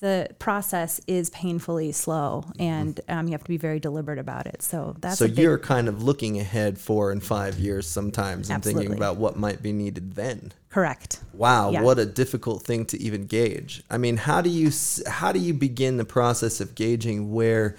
[0.00, 4.60] The process is painfully slow and um, you have to be very deliberate about it
[4.62, 8.92] so that's so you're kind of looking ahead four and five years sometimes and thinking
[8.92, 10.52] about what might be needed then.
[10.70, 11.82] correct Wow, Yeah.
[11.82, 13.82] what a difficult thing to even gauge.
[13.90, 14.70] I mean, how do you
[15.06, 17.76] how do you begin the process of gauging where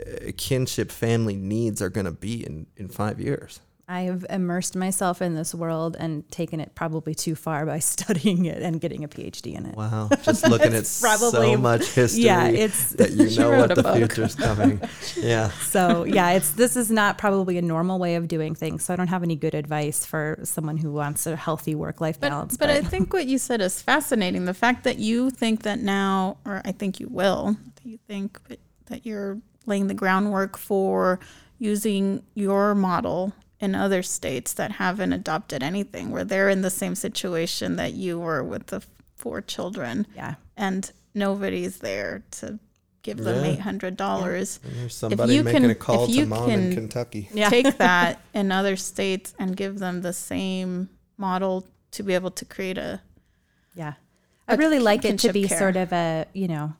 [0.00, 3.60] uh, kinship family needs are going to be in in 5 years?
[3.86, 8.46] I have immersed myself in this world and taken it probably too far by studying
[8.46, 9.76] it and getting a PhD in it.
[9.76, 13.74] Wow, just looking at probably- so much history yeah, it's- that you know what a
[13.74, 13.96] the book.
[13.96, 14.80] future's coming.
[15.16, 15.50] Yeah.
[15.68, 18.84] So yeah, it's this is not probably a normal way of doing things.
[18.84, 22.18] So I don't have any good advice for someone who wants a healthy work life
[22.20, 22.56] balance.
[22.56, 24.44] But, but I think what you said is fascinating.
[24.46, 28.42] The fact that you think that now, or I think you will, that you think
[28.48, 31.18] that- that you're laying the groundwork for
[31.58, 36.94] using your model in other states that haven't adopted anything, where they're in the same
[36.94, 38.82] situation that you were with the
[39.16, 42.58] four children, yeah, and nobody's there to
[43.02, 43.50] give them Yeah.
[43.52, 44.60] eight hundred dollars.
[44.64, 47.28] And there's somebody you making can- a call if to you mom in can- Kentucky.
[47.32, 47.48] Yeah.
[47.50, 52.44] Take that in other states and give them the same model to be able to
[52.44, 53.00] create a
[53.74, 53.94] yeah.
[54.48, 55.58] I a really like it to be care.
[55.58, 56.74] sort of a you know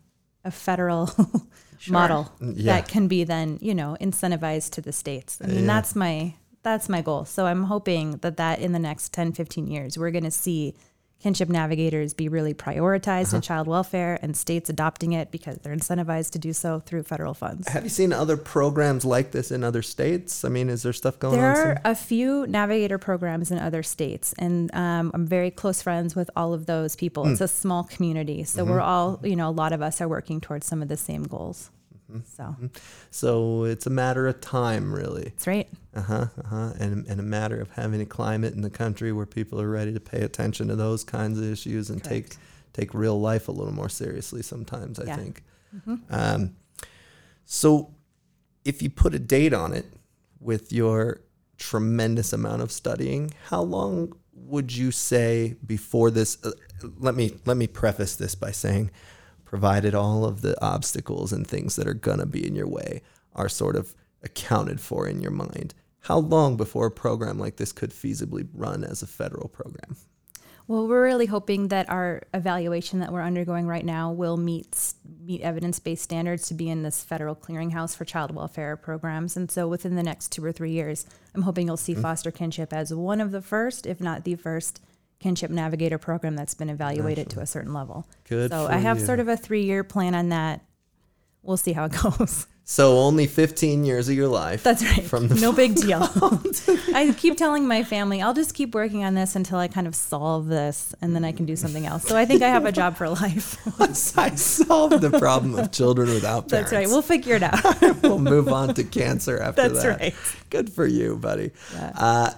[0.45, 1.11] a federal
[1.89, 2.75] model mm, Yeah.
[2.75, 5.39] that can be then you know incentivized to the states.
[5.43, 5.66] I mean Yeah.
[5.66, 6.35] that's my
[6.65, 7.25] that's my goal.
[7.25, 10.75] So I'm hoping that that in the next 10, 15 years we're going to see
[11.23, 13.37] kinship navigators be really prioritized Uh-huh.
[13.37, 17.33] in child welfare and states adopting it because they're incentivized to do so through federal
[17.33, 17.67] funds.
[17.69, 20.45] Have you seen other programs like this in other states?
[20.45, 21.55] I mean, is there stuff going There on?
[21.55, 25.81] There are some- a few navigator programs in other states, and um, I'm very close
[25.81, 27.25] friends with all of those people.
[27.25, 27.33] Hmm.
[27.33, 28.71] It's a small community, so Mm-hmm.
[28.73, 31.23] we're all, you know, a lot of us are working towards some of the same
[31.23, 31.71] goals.
[32.11, 32.21] Mm-hmm.
[32.37, 32.71] So
[33.11, 35.25] So it's a matter of time, really.
[35.25, 35.69] that's right.
[35.95, 36.27] Uh huh.
[36.45, 36.73] Uh huh.
[36.79, 39.93] And, and a matter of having a climate in the country where people are ready
[39.95, 42.37] to pay attention to those kinds of issues and take
[42.73, 44.43] take real life a little more seriously.
[44.43, 45.17] Sometimes I Yeah.
[45.17, 45.43] think.
[46.11, 46.57] Um,
[47.45, 47.95] so,
[48.65, 49.87] if you put a date on it
[50.41, 51.21] with your
[51.59, 56.39] tremendous amount of studying, how long would you say before this?
[56.45, 56.51] Uh,
[56.99, 58.91] let me let me preface this by saying,
[59.55, 63.01] provided all of the obstacles and things that are gonna be in your way
[63.37, 63.95] are sort of
[64.25, 68.83] accounted for in your mind, how long before a program like this could feasibly run
[68.83, 69.95] as a federal program?
[70.67, 74.95] Well, we're really hoping that our evaluation that we're undergoing right now will meet
[75.25, 79.37] meet evidence-based standards to be in this federal clearinghouse for child welfare programs.
[79.37, 82.03] And so within the next 2 or 3 years, I'm hoping you'll see mm-hmm.
[82.03, 84.81] foster kinship as one of the first, if not the first
[85.25, 88.07] kinship navigator program that's been evaluated to a certain level.
[88.29, 89.07] Good So I have you.
[89.07, 90.61] sort of a 3-year plan on that.
[91.43, 92.47] We'll see how it goes.
[92.66, 94.62] So only 15 years of your life.
[94.62, 95.03] That's right.
[95.03, 96.03] From the no big deal.
[96.95, 99.95] I keep telling my family, I'll just keep working on this until I kind of
[99.95, 102.03] solve this and then I can do something else.
[102.05, 103.57] So I think I have a job for life.
[103.79, 106.70] Once I solve the problem of children without parents.
[106.70, 106.87] That's right.
[106.87, 108.03] We'll figure it out.
[108.03, 109.99] we'll move on to cancer after That's that.
[109.99, 110.49] That's right.
[110.51, 111.51] Good for you, buddy.
[111.75, 111.93] Yeah.
[111.97, 112.31] Uh,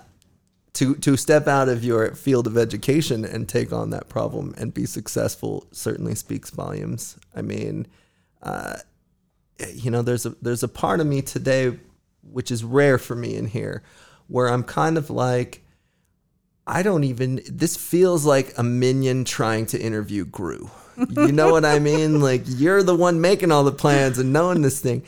[0.77, 4.75] to to step out of your field of education and take on that problem and
[4.75, 7.19] be successful certainly speaks volumes.
[7.35, 7.87] I mean,
[8.43, 8.77] uh,
[9.73, 11.79] you know, there's a there's a part of me today
[12.23, 13.83] which is rare for me in here,
[14.29, 15.63] where I'm kind of like.
[16.69, 17.41] I don't even.
[17.49, 20.69] This feels like a minion trying to interview Gru.
[20.97, 22.21] You know what I mean?
[22.27, 25.05] Like you're the one making all the plans and knowing this thing.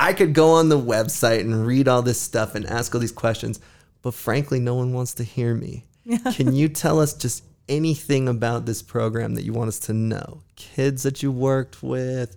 [0.00, 3.12] I could go on the website and read all this stuff and ask all these
[3.12, 3.60] questions,
[4.02, 5.84] but frankly, no one wants to hear me.
[6.34, 10.42] Can you tell us just anything about this program that you want us to know?
[10.56, 12.36] Kids that you worked with,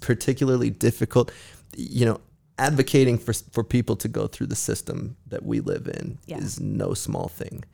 [0.00, 1.30] particularly difficult.
[1.76, 2.20] You know,
[2.58, 6.38] advocating for for people to go through the system that we live in Yeah.
[6.38, 7.64] is no small thing.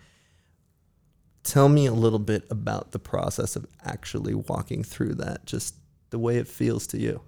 [1.42, 5.74] Tell me a little bit about the process of actually walking through that, just
[6.10, 7.22] the way it feels to you.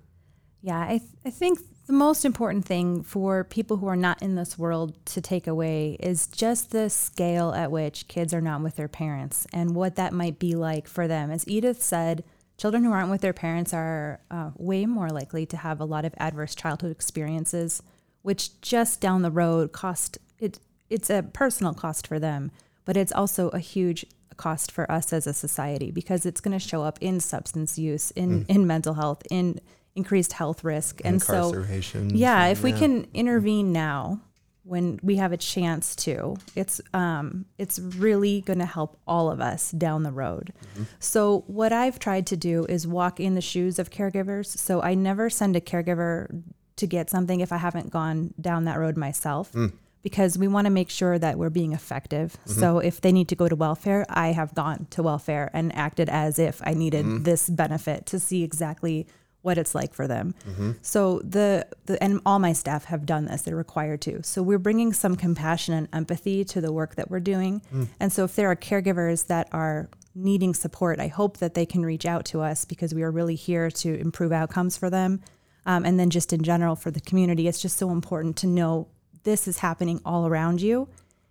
[0.60, 4.36] Yeah, I, th- I think the most important thing for people who are not in
[4.36, 8.76] this world to take away is just the scale at which kids are not with
[8.76, 11.30] their parents and what that might be like for them.
[11.30, 12.22] As Edith said,
[12.56, 16.04] children who aren't with their parents are uh, way more likely to have a lot
[16.04, 17.82] of adverse childhood experiences,
[18.22, 20.60] which just down the road cost it.
[20.88, 22.52] It's a personal cost for them,
[22.84, 24.04] but it's also a huge
[24.36, 28.10] cost for us as a society because it's going to show up in substance use,
[28.12, 29.58] in in mental health, in
[29.94, 31.64] increased health risk, and so
[32.08, 34.20] yeah, if we can intervene now
[34.64, 39.40] when we have a chance to, it's um, it's really going to help all of
[39.40, 40.52] us down the road.
[40.74, 40.84] Mm-hmm.
[41.00, 44.46] So what I've tried to do is walk in the shoes of caregivers.
[44.46, 46.42] So I never send a caregiver
[46.76, 49.52] to get something if I haven't gone down that road myself.
[49.52, 49.72] Mm.
[50.02, 52.32] Because we want to make sure that we're being effective.
[52.32, 52.58] Mm-hmm.
[52.58, 56.08] So if they need to go to welfare, I have gone to welfare and acted
[56.08, 57.22] as if I needed mm-hmm.
[57.22, 59.06] this benefit to see exactly
[59.42, 60.34] what it's like for them.
[60.82, 64.22] So the, the and all my staff have done this; they're required to.
[64.22, 67.62] So we're bringing some compassion and empathy to the work that we're doing.
[68.00, 71.84] And so if there are caregivers that are needing support, I hope that they can
[71.84, 75.20] reach out to us because we are really here to improve outcomes for them.
[75.64, 78.88] Um, and then just in general for the community, it's just so important to know
[79.22, 80.88] this is happening all around you.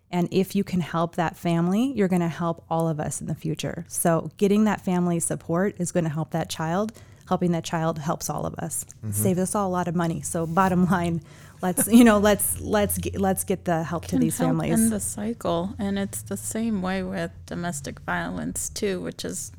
[0.09, 3.27] And if you can help that family, you're going to help all of us in
[3.27, 3.85] the future.
[3.87, 6.91] So, getting that family support is going to help that child.
[7.31, 8.85] Helping that child helps all of us.
[8.97, 9.11] Mm-hmm.
[9.11, 10.19] Saves us all a lot of money.
[10.19, 11.21] So, bottom line,
[11.61, 14.73] let's you know let's let's get, let's get the help to these help families.
[14.73, 19.51] end the cycle and it's the same way with domestic violence too which is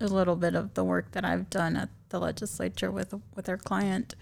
[0.00, 3.56] a little bit of the work that i've done at the legislature with with our
[3.56, 4.14] client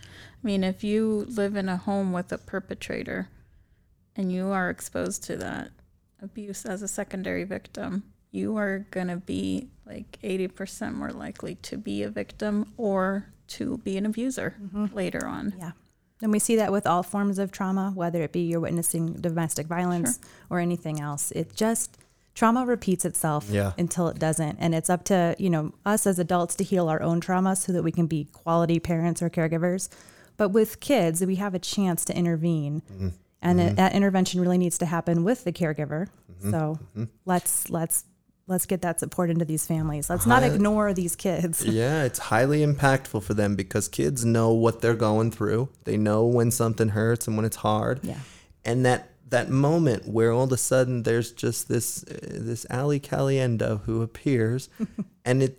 [0.42, 3.28] i mean if you live in a home with a perpetrator
[4.16, 5.70] and you are exposed to that
[6.22, 11.76] abuse as a secondary victim you are going to be like 80% more likely to
[11.76, 14.87] be a victim or to be an abuser mm-hmm.
[14.95, 15.72] later on Yeah.
[16.22, 19.66] And we see that with all forms of trauma, whether it be you're witnessing domestic
[19.66, 20.18] violence
[20.49, 21.30] or anything else.
[21.32, 21.99] It just
[22.34, 23.72] trauma repeats itself Yeah.
[23.76, 24.57] until it doesn't.
[24.59, 27.70] And it's up to, you know, us as adults to heal our own trauma so
[27.72, 29.91] that we can be quality parents or caregivers.
[30.39, 32.82] But with kids, we have a chance to intervene.
[32.93, 33.09] Mm-hmm.
[33.43, 33.74] And it- mm-hmm.
[33.76, 36.09] that intervention really needs to happen with the caregiver.
[36.51, 36.78] So
[37.24, 38.05] let's let's
[38.49, 40.09] let's get that support into these families.
[40.09, 41.64] Let's not ignore these kids.
[41.76, 45.68] Yeah, it's highly impactful for them because kids know what they're going through.
[45.84, 48.01] They know when something hurts and when it's hard.
[48.03, 48.20] Yeah.
[48.64, 53.01] And that that moment where all of a sudden there's just this uh, this Ali
[53.01, 54.68] Caliendo who appears
[55.24, 55.59] and it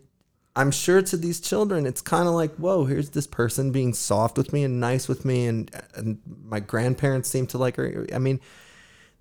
[0.56, 4.38] I'm sure to these children it's kind of like, "Whoa, here's this person being soft
[4.38, 8.18] with me and nice with me and and my grandparents seem to like her." I
[8.18, 8.40] mean,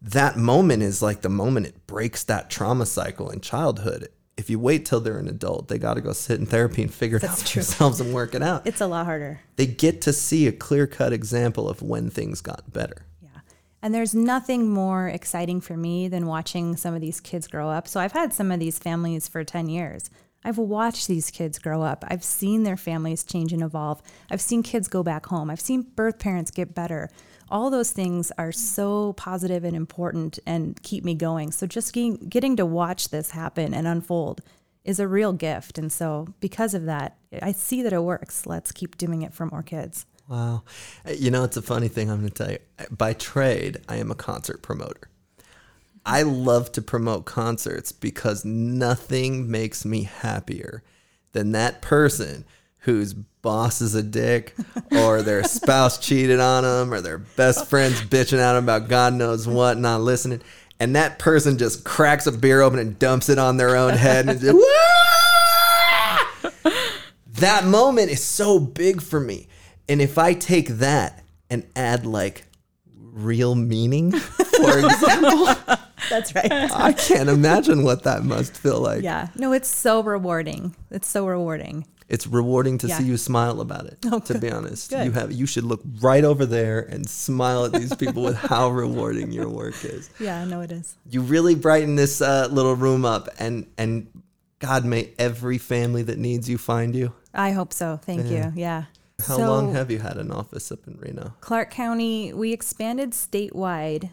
[0.07, 4.09] that moment is like the moment it breaks that trauma cycle in childhood.
[4.37, 6.93] If you wait till they're an adult, they got to go sit in therapy and
[6.93, 8.67] figure it out for themselves and work it out.
[8.67, 9.41] It's a lot harder.
[9.57, 13.07] They get to see a clear cut example of when things got better.
[13.23, 13.41] Yeah.
[13.83, 17.89] And there's nothing more exciting for me than watching some of these kids grow up.
[17.89, 20.11] So I've had some of these families for 10 years.
[20.47, 22.05] I've watched these kids grow up.
[22.07, 24.01] I've seen their families change and evolve.
[24.30, 25.51] I've seen kids go back home.
[25.51, 27.11] I've seen birth parents get better.
[27.51, 31.51] All those things are so positive and important and keep me going.
[31.51, 34.40] So just getting, getting to watch this happen and unfold
[34.84, 35.78] is a real gift.
[35.78, 38.47] And so because of that, I see that it works.
[38.47, 40.07] Let's keep doing it for more kids.
[40.28, 40.62] Wow.
[41.12, 42.59] You know, it's a funny thing I'm going to tell you.
[42.97, 45.09] By trade, I am a concert promoter.
[46.07, 50.85] I love to promote concerts because nothing makes me happier
[51.33, 52.45] than that person
[52.79, 54.55] whose boss is a dick
[54.93, 59.49] or their spouse cheated on them or their best friend's bitching out about God knows
[59.49, 60.43] what, not listening.
[60.79, 64.29] And that person just cracks a beer open and dumps it on their own head
[64.29, 64.53] and just,
[67.41, 69.49] that moment is so big for me.
[69.89, 72.45] And if I take that and add like
[72.95, 75.57] real meaning, for example,
[76.11, 76.51] That's right.
[76.53, 79.03] I can't imagine what that must feel like.
[79.03, 79.29] Yeah.
[79.37, 80.75] No, it's so rewarding.
[80.91, 81.87] It's so rewarding.
[82.09, 82.99] It's rewarding to Yeah.
[82.99, 83.99] see you smile about it.
[84.07, 85.07] Oh, to be honest, Good.
[85.07, 88.69] you have you should look right over there and smile at these people with how
[88.85, 90.09] rewarding your work is.
[90.21, 90.95] Yeah, no, it is.
[91.11, 94.07] You really brighten this uh, little room up, and and
[94.61, 97.13] God may every family that needs you find you.
[97.35, 97.97] I hope so.
[98.01, 98.47] Thank Yeah.
[98.47, 98.53] you.
[98.63, 98.85] Yeah.
[99.27, 101.33] How So, long have you had an office up in Reno?
[101.41, 104.11] Clark County, we expanded statewide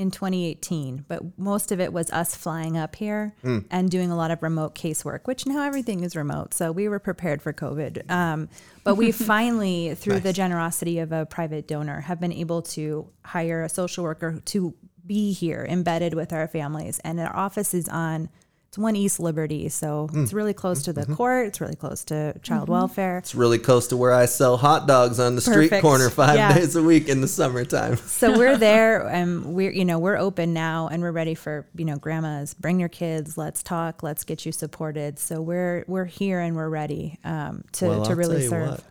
[0.00, 3.34] in 2018, but most of it was us flying up here
[3.70, 6.54] and doing a lot of remote casework, which now everything is remote.
[6.54, 8.10] So we were prepared for COVID.
[8.10, 8.48] Um,
[8.82, 13.62] but we finally, through the generosity of a private donor, have been able to hire
[13.62, 14.74] a social worker to
[15.04, 16.98] be here embedded with our families.
[17.00, 18.30] And our office is on,
[18.70, 19.68] it's one East Liberty.
[19.68, 20.22] So hmm.
[20.22, 21.14] it's really close to the mm-hmm.
[21.14, 22.72] court, it's really close to child mm-hmm.
[22.72, 23.18] welfare.
[23.18, 26.54] It's really close to where I sell hot dogs on the street corner five Yeah.
[26.54, 27.96] days a week in the summertime.
[28.06, 31.84] so we're there and we're you know we're open now and we're ready for you
[31.84, 36.38] know grandmas bring your kids let's talk let's get you supported so we're we're here
[36.38, 38.84] and we're ready um, to, well, to I'll really serve what.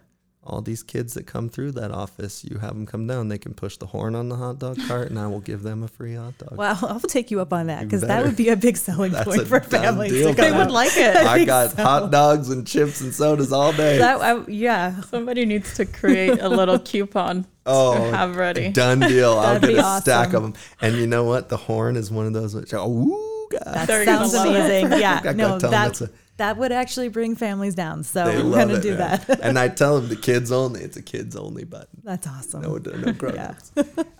[0.49, 3.27] All these kids that come through that office, you have them come down.
[3.29, 5.83] They can push the horn on the hot dog cart, and I will give them
[5.83, 6.57] a free hot dog.
[6.57, 9.25] well i'll take you up on that because that would be a big selling That's
[9.25, 11.15] point for families deal, to They would like it.
[11.15, 11.83] I I got so.
[11.83, 13.99] hot dogs and chips and sodas all day.
[13.99, 18.69] that, I, yeah Somebody needs to create a little coupon Oh, to have ready.
[18.69, 19.33] Done deal.
[19.37, 20.55] I'll get be a stack of them.
[20.81, 21.49] And you know what?
[21.49, 22.55] The horn is one of those.
[22.55, 23.61] Which, oh, ooh, God.
[23.75, 27.75] that They're sounds amazing yeah gotta no that that's a- that would actually bring families
[27.75, 29.21] down so They we're gonna do man.
[29.27, 30.81] that and I tell them the kids only.
[30.81, 32.01] It's a kids only button.
[32.03, 33.71] that's awesome No, no grown-ups.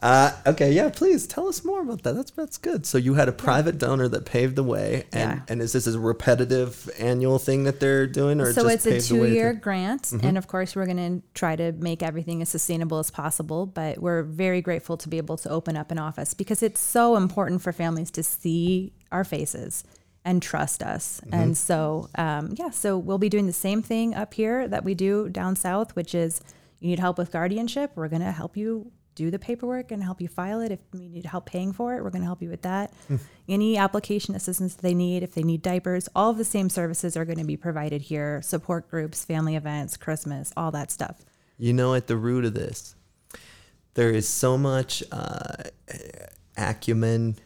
[0.01, 0.89] uh, okay, yeah.
[0.89, 2.13] Please tell us more about that.
[2.13, 2.85] That's that's good.
[2.85, 5.41] So you had a private donor that paved the way, and Yeah.
[5.49, 9.01] and is this a repetitive annual thing that they're doing, or so it's a the
[9.01, 12.99] two-year to- grant and of course we're going to try to make everything as sustainable
[12.99, 16.61] as possible but we're very grateful to be able to open up an office because
[16.61, 19.83] it's so important for families to see our faces
[20.25, 21.21] and trust us.
[21.31, 24.93] And so um, yeah so we'll be doing the same thing up here that we
[24.93, 26.41] do down south which is
[26.79, 27.91] you need help with guardianship.
[27.95, 30.71] We're going to help you do the paperwork and help you file it.
[30.71, 32.93] If you need help paying for it we're going to help you with that.
[33.47, 37.25] Any application assistance they need if they need diapers all of the same services are
[37.25, 38.41] going to be provided here.
[38.41, 41.21] Support groups family events christmas all that stuff.
[41.57, 42.95] You know, at the root of this,
[43.95, 45.63] there is so much uh,
[46.57, 47.37] acumen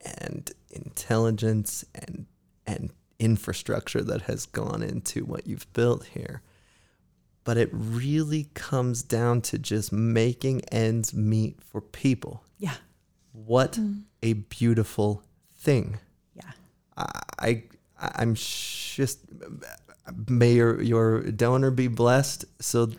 [0.00, 2.26] and intelligence and
[2.66, 6.42] and infrastructure that has gone into what you've built here.
[7.44, 12.44] But it really comes down to just making ends meet for people.
[12.58, 12.76] yeah
[13.32, 14.00] What mm-hmm.
[14.22, 15.22] a beautiful
[15.58, 15.98] thing.
[16.34, 16.52] yeah
[16.96, 17.64] I, I
[17.98, 19.20] I'm just
[20.28, 22.44] may your your donor be blessed.
[22.60, 22.90] So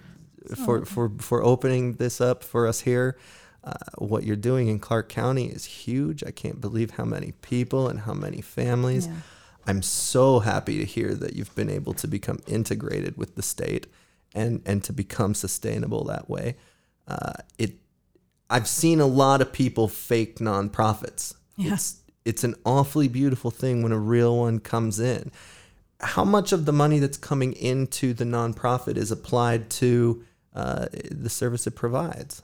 [0.65, 3.17] for for for opening this up for us here.
[3.64, 6.24] Uh, what you're doing in Clark County is huge.
[6.24, 9.07] I can't believe how many people and how many families.
[9.07, 9.14] Yeah.
[9.68, 13.88] I'm so happy to hear that you've been able to become integrated with the state
[14.34, 16.55] and and to become sustainable that way.
[17.07, 17.76] Uh, it
[18.49, 21.36] I've seen a lot of people fake nonprofits.
[21.55, 21.74] Yeah.
[21.74, 25.32] It's it's an awfully beautiful thing when a real one comes in.
[25.99, 30.24] How much of the money that's coming into the nonprofit is applied to
[30.55, 32.41] uh, the service it provides?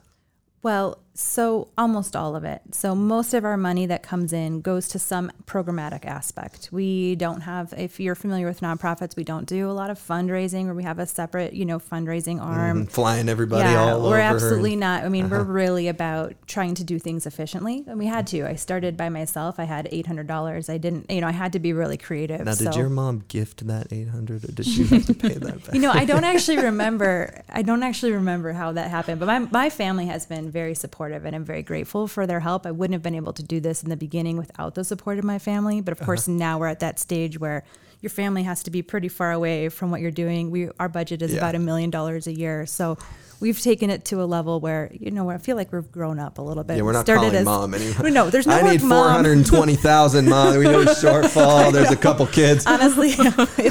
[0.63, 2.61] Well, so almost all of it.
[2.71, 6.69] So most of our money that comes in goes to some programmatic aspect.
[6.71, 10.65] We don't have, if you're familiar with nonprofits, we don't do a lot of fundraising
[10.65, 12.51] where we have a separate, you know, fundraising mm-hmm.
[12.51, 12.77] arm.
[12.77, 14.09] And flying everybody yeah, all over.
[14.09, 15.05] we're and- absolutely not.
[15.05, 15.51] I mean, we're uh-huh.
[15.51, 18.47] really about trying to do things efficiently, and we had to.
[18.47, 19.59] I started by myself.
[19.59, 20.69] I had eight hundred dollars.
[20.69, 22.41] I didn't, you know, I had to be really creative.
[22.41, 25.65] Now, did so- your mom gift that 800 or did she have to pay that
[25.65, 25.73] back?
[25.73, 27.41] you know, I don't actually remember.
[27.49, 29.19] I don't actually remember how that happened.
[29.19, 32.65] But my my family has been very supportive, and I'm very grateful for their help.
[32.65, 35.23] I wouldn't have been able to do this in the beginning without the support of
[35.23, 35.81] my family.
[35.81, 36.37] But of course, uh-huh.
[36.37, 37.63] now we're at that stage where
[38.01, 40.51] your family has to be pretty far away from what you're doing.
[40.51, 41.39] We our budget is Yeah.
[41.39, 42.97] about a million dollars a year, so.
[43.39, 46.39] We've taken it to a level where you know I feel like we've grown up
[46.39, 46.77] a little bit.
[46.77, 48.09] Yeah, we're not Started calling mom anymore.
[48.17, 50.57] No, there's no I need 420,000, mom.
[50.57, 51.71] We know shortfall.
[51.71, 52.65] There's a couple kids.
[52.65, 53.13] Honestly,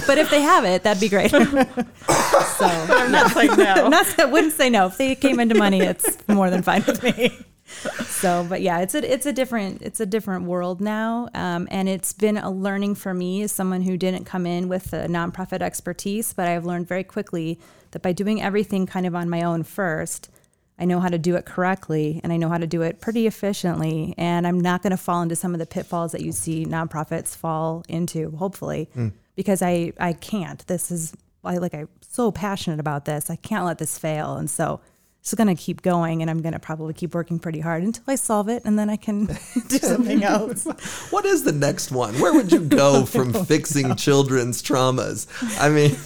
[0.07, 1.31] but if they have it, that'd be great.
[1.31, 1.41] so
[2.65, 3.89] I'm not saying no.
[3.89, 4.87] not I wouldn't say no.
[4.87, 7.37] If they came into money, it's more than fine with me.
[8.07, 11.89] So, but yeah, it's a it's a different it's a different world now, um, and
[11.89, 15.61] it's been a learning for me as someone who didn't come in with a nonprofit
[15.61, 16.33] expertise.
[16.33, 17.59] But I've learned very quickly
[17.97, 20.29] that by doing everything kind of on my own first,
[20.79, 23.27] I know how to do it correctly, and I know how to do it pretty
[23.27, 24.15] efficiently.
[24.19, 27.35] And I'm not going to fall into some of the pitfalls that you see nonprofits
[27.35, 28.33] fall into.
[28.33, 29.09] Hopefully, hmm.
[29.35, 30.67] because I I can't.
[30.67, 33.31] This is I like I'm so passionate about this.
[33.31, 34.81] I can't let this fail, and so
[35.27, 36.23] it's going to keep going.
[36.23, 38.89] And I'm going to probably keep working pretty hard until I solve it, and then
[38.89, 39.25] I can
[39.69, 40.67] do something else.
[41.11, 42.15] What is the next one?
[42.21, 45.27] Where would you go from fixing children's traumas?
[45.61, 45.97] I mean,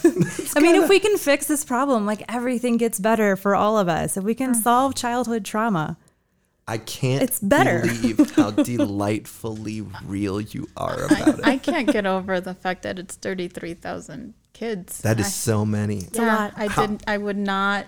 [0.55, 3.87] I mean, if we can fix this problem, like everything gets better for all of
[3.87, 4.17] us.
[4.17, 4.55] If we can mm.
[4.55, 5.97] solve childhood trauma,
[6.67, 7.81] I can't It's better.
[7.81, 11.45] believe how delightfully real you are about it.
[11.45, 14.99] I can't get over the fact that it's 33,000 kids.
[14.99, 15.99] That is I- so many.
[15.99, 16.53] a yeah, lot.
[16.55, 17.03] I didn't.
[17.07, 17.85] I would not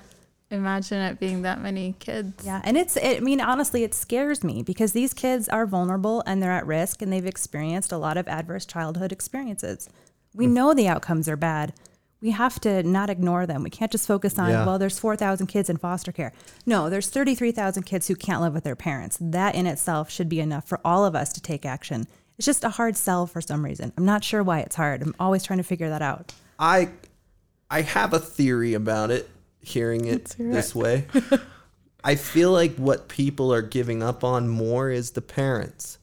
[0.54, 2.45] imagine it being that many kids.
[2.45, 6.41] Yeah, and it's I mean honestly it scares me because these kids are vulnerable and
[6.41, 9.89] they're at risk and they've experienced a lot of adverse childhood experiences.
[10.34, 10.54] We hmm.
[10.54, 11.74] know the outcomes are bad.
[12.22, 13.64] We have to not ignore them.
[13.64, 14.66] We can't just focus on Yeah.
[14.66, 16.32] well there's 4,000 kids in foster care.
[16.66, 19.18] No, there's 33,000 kids who can't live with their parents.
[19.20, 22.08] That in itself should be enough for all of us to take action.
[22.38, 23.91] It's just a hard sell for some reason.
[23.97, 25.01] I'm not sure why it's hard.
[25.01, 26.34] I'm always trying to figure that out.
[26.60, 26.89] I
[27.70, 29.30] I have a theory about it.
[29.64, 31.07] Hearing it this way,
[32.03, 35.97] I feel like what people are giving up on more is the parents.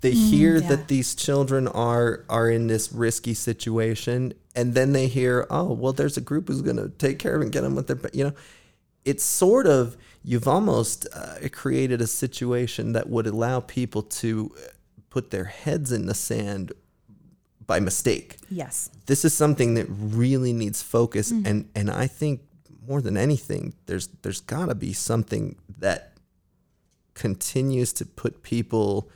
[0.00, 0.68] They hear yeah.
[0.68, 5.92] that these children are are in this risky situation, and then they hear, oh, well,
[5.92, 8.08] there's a group who's going to take care of and get them with their, pa-"
[8.12, 8.32] you know.
[9.04, 14.68] It's sort of you've almost uh, created a situation that would allow people to uh,
[15.10, 16.72] put their heads in the sand
[17.66, 18.90] by mistake Yes.
[19.06, 22.40] this is something that really needs focus and and I think
[22.88, 26.14] more than anything there's there's got to be something that
[27.14, 29.08] continues to put people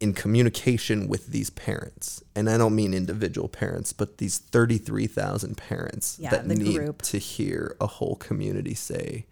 [0.00, 6.18] in communication with these parents and I don't mean individual parents but these 33,000 parents
[6.20, 7.02] Yeah, that the need group.
[7.02, 9.26] to hear a whole community say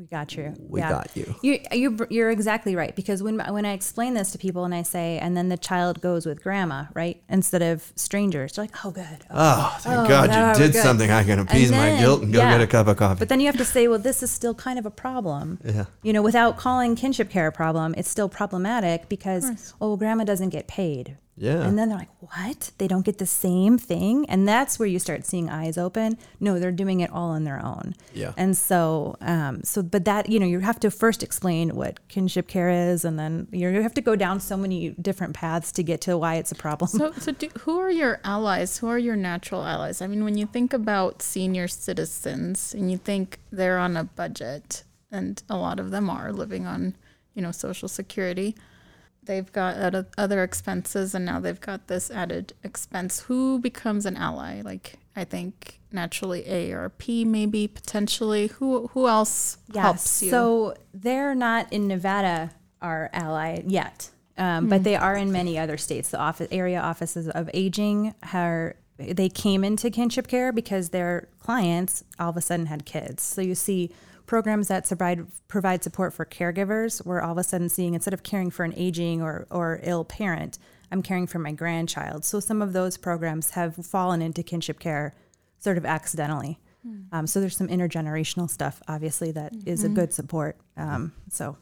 [0.00, 0.54] We got you.
[0.66, 1.34] We got you.
[1.42, 4.80] You you you're exactly right because when when I explain this to people and I
[4.80, 7.22] say and then the child goes with grandma, right?
[7.28, 8.54] Instead of strangers.
[8.54, 10.82] They're like, "Oh good." oh thank Oh, God now you did good.
[10.82, 12.52] something I can appease my guilt and go yeah.
[12.52, 14.54] get a cup of coffee But then you have to say, "Well, this is still
[14.54, 15.84] kind of a problem." Yeah.
[16.02, 20.24] You know, without calling kinship care a problem, it's still problematic because oh, well, grandma
[20.24, 21.18] doesn't get paid.
[21.40, 21.62] Yeah.
[21.62, 22.70] And then they're like, "What?
[22.76, 26.18] They don't get the same thing?" And that's where you start seeing eyes open.
[26.38, 27.94] No, they're doing it all on their own.
[28.12, 28.34] Yeah.
[28.36, 32.46] And so, um, so, but that, you know, you have to first explain what kinship
[32.46, 35.82] care is, and then you you have to go down so many different paths to
[35.82, 36.90] get to why it's a problem.
[36.90, 38.76] So, so do, who are your allies?
[38.76, 40.02] Who are your natural allies?
[40.02, 44.84] I mean, when you think about senior citizens and you think they're on a budget,
[45.10, 46.96] and a lot of them are living on,
[47.34, 48.54] you know, Social Security,
[49.22, 49.76] they've got
[50.16, 53.20] other- expenses, and now they've got this added expense.
[53.20, 54.62] Who becomes an ally?
[54.62, 58.48] Like, I think naturally ARP, maybe potentially.
[58.48, 60.30] Who who else helps you?
[60.30, 65.76] So they're not in Nevada, our ally yet, um, but they are in many other
[65.76, 66.10] states.
[66.10, 72.04] The office, area offices of aging are they came into kinship care because their clients
[72.18, 73.22] all of a sudden had kids.
[73.22, 73.90] So you see
[74.30, 77.04] programs that provide provide support for caregivers.
[77.04, 80.04] We're all of a sudden seeing instead of caring for an aging or or ill
[80.04, 80.56] parent,
[80.92, 82.24] I'm caring for my grandchild.
[82.24, 85.16] So some of those programs have fallen into kinship care
[85.58, 86.60] sort of accidentally.
[87.12, 90.56] Um, so there's some intergenerational stuff, obviously, that is a good support.
[90.76, 91.56] Um, so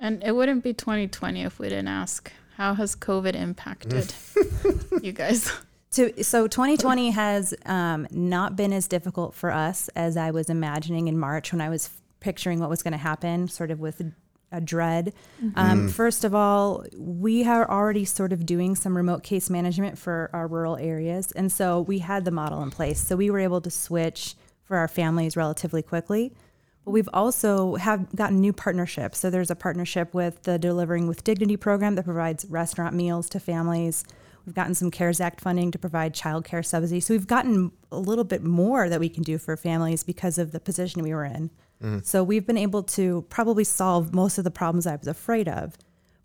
[0.00, 4.14] And it wouldn't be 2020 if we didn't ask how has COVID impacted
[5.02, 5.52] you guys?
[5.92, 11.08] To so 2020 has um, not been as difficult for us as I was imagining
[11.08, 14.02] in March when I was picturing what was going to happen, sort of with
[14.52, 15.12] a dread.
[15.54, 20.28] Um, First of all, we are already sort of doing some remote case management for
[20.32, 23.00] our rural areas, and so we had the model in place.
[23.00, 24.34] So we were able to switch
[24.64, 26.32] for our families relatively quickly.
[26.84, 29.18] But we've also have gotten new partnerships.
[29.18, 33.40] So there's a partnership with the Delivering with Dignity program that provides restaurant meals to
[33.40, 34.04] families.
[34.46, 37.06] We've gotten some CARES Act funding to provide childcare subsidies.
[37.06, 40.52] So we've gotten a little bit more that we can do for families because of
[40.52, 41.50] the position we were in.
[41.82, 41.98] Mm-hmm.
[42.04, 45.76] So we've been able to probably solve most of the problems I was afraid of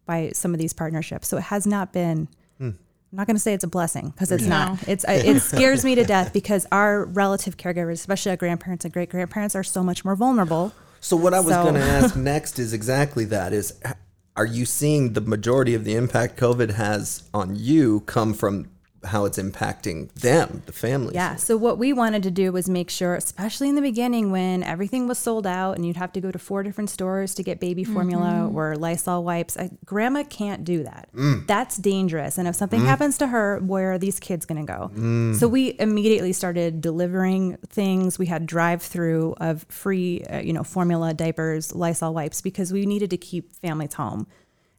[0.05, 1.27] by some of these partnerships.
[1.27, 2.27] So it has not been.
[2.57, 2.71] Hmm.
[3.11, 4.49] I'm not going to say it's a blessing because it's No.
[4.49, 4.87] not.
[4.87, 8.93] It's uh, it scares me to death because our relative caregivers, especially our grandparents and
[8.93, 10.73] great grandparents, are so much more vulnerable.
[10.99, 13.93] So what I was So- going to ask next is exactly that: is h-
[14.37, 18.69] are you seeing the majority of the impact COVID has on you come from
[19.05, 21.15] how it's impacting them, the families?
[21.15, 21.35] Yeah.
[21.35, 25.07] So what we wanted to do was make sure, especially in the beginning when everything
[25.07, 27.83] was sold out and you'd have to go to four different stores to get baby
[27.83, 28.55] formula mm-hmm.
[28.55, 29.57] or Lysol wipes.
[29.57, 31.09] I, grandma can't do that.
[31.15, 31.47] Mm.
[31.47, 32.37] That's dangerous.
[32.37, 32.89] And if something mm-hmm.
[32.89, 34.91] happens to her, where are these kids going to go?
[34.95, 35.35] Mm.
[35.35, 38.19] So we immediately started delivering things.
[38.19, 43.09] We had drive-through of free, uh, you know, formula, diapers, Lysol wipes because we needed
[43.11, 44.27] to keep families home.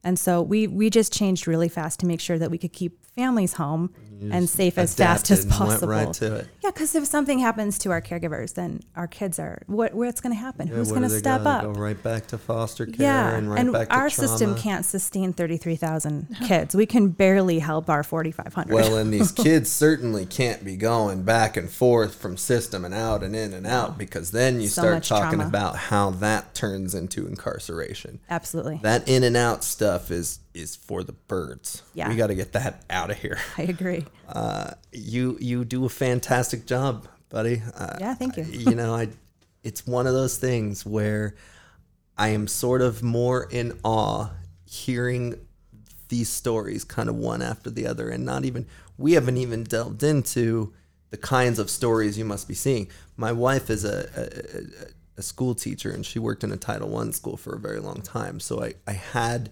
[0.04, 3.04] And so we we just changed really fast to make sure that we could keep
[3.16, 5.88] families home and safe as fast as adapted went possible.
[5.88, 6.48] right to it.
[6.62, 9.94] Yeah, because if something happens to our caregivers, then our kids are what?
[9.94, 10.68] What's going to happen?
[10.68, 11.50] Who's going to they step go?
[11.50, 11.62] up?
[11.62, 15.32] Go right back to foster care yeah, and right back to our system can't sustain
[15.32, 16.74] thirty-three thousand kids.
[16.74, 18.74] We can barely help our forty-five hundred.
[18.74, 23.22] Well, and these kids certainly can't be going back and forth from system and out
[23.22, 25.48] and in and out because then you So start talking trauma.
[25.48, 28.20] about how that turns into incarceration.
[28.30, 31.82] Absolutely, That in and out stuff is is for the birds.
[31.94, 32.08] Yeah.
[32.08, 33.38] We got to get that out of here.
[33.58, 34.04] I agree.
[34.28, 37.62] Uh, you you do a fantastic job, buddy.
[37.74, 38.44] Uh, Yeah, thank you.
[38.44, 39.08] you know, I
[39.62, 41.34] it's one of those things where
[42.16, 44.30] I am sort of more in awe
[44.64, 45.34] hearing
[46.08, 48.64] these stories kind of one after the other and not even
[48.96, 50.72] we haven't even delved into
[51.10, 52.88] the kinds of stories you must be seeing.
[53.16, 57.12] My wife is a, a, a school teacher and she worked in a Title One
[57.12, 58.40] school for a very long time.
[58.40, 59.50] So I, I had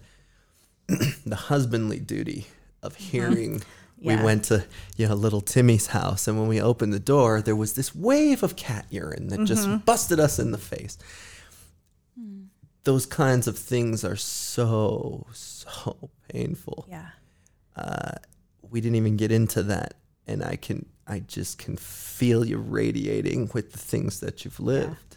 [1.25, 2.47] the husbandly duty
[2.81, 3.05] of uh-huh.
[3.11, 3.63] hearing.
[3.97, 4.17] Yeah.
[4.17, 4.65] We went to
[4.97, 8.43] you know little Timmy's house, and when we opened the door, there was this wave
[8.43, 9.77] of cat urine that just mm-hmm.
[9.77, 10.97] busted us in the face.
[12.19, 12.43] Hmm.
[12.83, 16.85] Those kinds of things are so so painful.
[16.89, 17.09] Yeah.
[17.75, 18.11] Uh,
[18.69, 19.95] we didn't even get into that,
[20.27, 24.89] and I can I just can feel you radiating with the things that you've lived.
[25.11, 25.14] Yeah,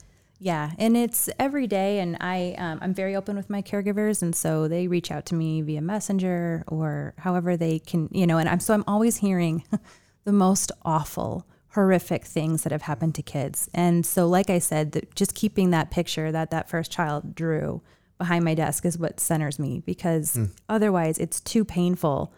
[0.79, 4.69] and it's every day, and I um, I'm very open with my caregivers, and so
[4.69, 8.39] they reach out to me via messenger or however they can, you know.
[8.39, 9.65] And I'm so I'm always hearing
[10.25, 14.93] the most awful, horrific things that have happened to kids, and so like I said,
[14.93, 17.83] that just keeping that picture that that first child drew
[18.17, 22.33] behind my desk is what centers me because otherwise it's too painful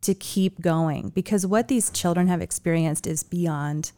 [0.00, 3.90] to keep going because what these children have experienced is beyond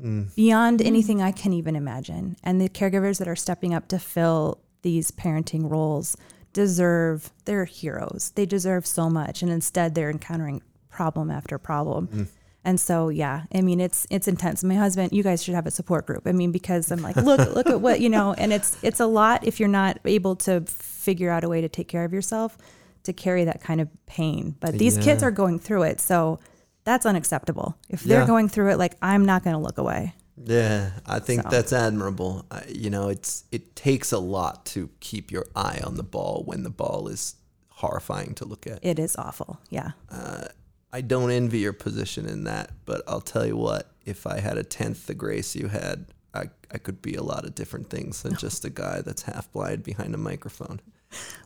[0.00, 0.34] Mm.
[0.34, 0.86] beyond mm.
[0.86, 2.36] anything I can even imagine.
[2.44, 6.16] And the caregivers that are stepping up to fill these parenting roles
[6.52, 8.32] deserve, they're heroes.
[8.34, 9.42] They deserve so much.
[9.42, 12.08] And instead, they're encountering problem after problem.
[12.08, 12.28] Mm.
[12.64, 14.62] And so, yeah, I mean, it's it's intense.
[14.64, 16.26] My husband, you guys should have a support group.
[16.26, 19.06] I mean, because I'm like, look, look at what you know, and it's it's a
[19.06, 22.58] lot if you're not able to figure out a way to take care of yourself
[23.04, 24.56] to carry that kind of pain.
[24.60, 26.40] But these kids are going through it, so
[26.88, 27.76] that's unacceptable.
[27.90, 28.26] If they're Yeah.
[28.26, 30.14] going through it, like I'm not going to look away.
[30.42, 31.48] Yeah, I think So.
[31.50, 32.46] that's admirable.
[32.50, 36.44] I, you know, it's it takes a lot to keep your eye on the ball
[36.46, 37.34] when the ball is
[37.68, 38.78] horrifying to look at.
[38.82, 39.58] It is awful.
[39.68, 39.90] Yeah.
[40.10, 40.46] Uh,
[40.92, 44.56] I don't envy your position in that, but I'll tell you what, if I had
[44.56, 48.22] a tenth the grace you had, I, I could be a lot of different things
[48.22, 50.80] than just a guy that's half blind behind a microphone.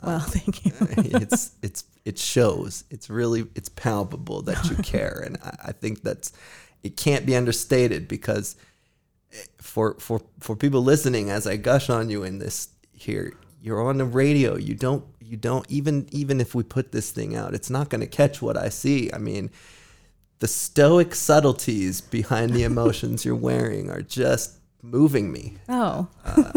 [0.03, 0.73] Well, thank you.
[0.81, 2.85] Uh, it's it's it shows.
[2.91, 6.33] It's really it's palpable that you care, and I, I think that's
[6.83, 8.57] it can't be understated because
[9.33, 13.83] eh, for for for people listening, as I gush on you in this here, you're
[13.83, 14.57] on the radio.
[14.57, 18.01] You don't you don't even even if we put this thing out, it's not going
[18.01, 19.13] to catch what I see.
[19.13, 19.51] I mean.
[20.39, 26.51] The stoic subtleties behind the emotions you're wearing are just moving me Oh, uh,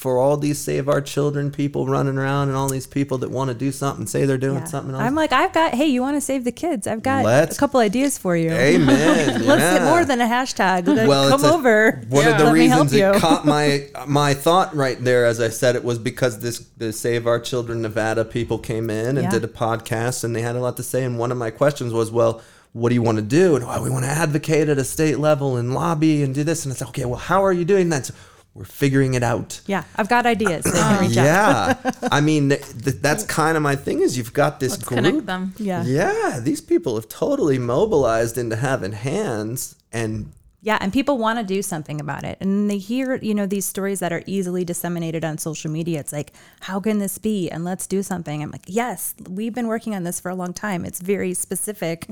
[0.00, 3.48] for all these save our children people running around and all these people that want
[3.48, 4.64] to do something, say they're doing yeah.
[4.64, 5.02] something else.
[5.02, 6.86] I'm like, I've got, hey, you want to save the kids?
[6.86, 8.50] I've got Let's- a couple ideas for you.
[8.50, 9.44] Amen.
[9.46, 9.76] Let's yeah.
[9.76, 10.86] get more than a hashtag.
[10.86, 12.02] Well, come it's a- over.
[12.08, 15.76] One of the Let reasons it caught my my thought right there as I said
[15.76, 19.30] it was because this the Save Our Children Nevada people came in and Yeah.
[19.30, 21.92] did a podcast and they had a lot to say and one of my questions
[21.92, 22.40] was, well,
[22.72, 23.54] what do you want to do?
[23.54, 26.64] And oh, we want to advocate at a state level and lobby and do this.
[26.64, 28.06] And it's like, okay, well, how are you doing that?
[28.06, 28.14] So
[28.54, 29.60] we're figuring it out.
[29.66, 30.64] Yeah, I've got ideas.
[30.64, 30.70] They
[31.00, 31.24] reach out.
[31.24, 34.00] Yeah, I mean th- th- that's kind of my thing.
[34.00, 35.04] Is you've got this Let's group.
[35.04, 35.54] connect them.
[35.58, 35.84] Yeah.
[35.84, 40.32] Yeah, these people have totally mobilized into having hands and
[40.62, 42.36] Yeah, and people want to do something about it.
[42.40, 46.00] And they hear, you know, these stories that are easily disseminated on social media.
[46.00, 47.48] It's like, how can this be?
[47.50, 48.42] And let's do something.
[48.42, 50.84] I'm like, yes, we've been working on this for a long time.
[50.84, 52.08] It's very specific,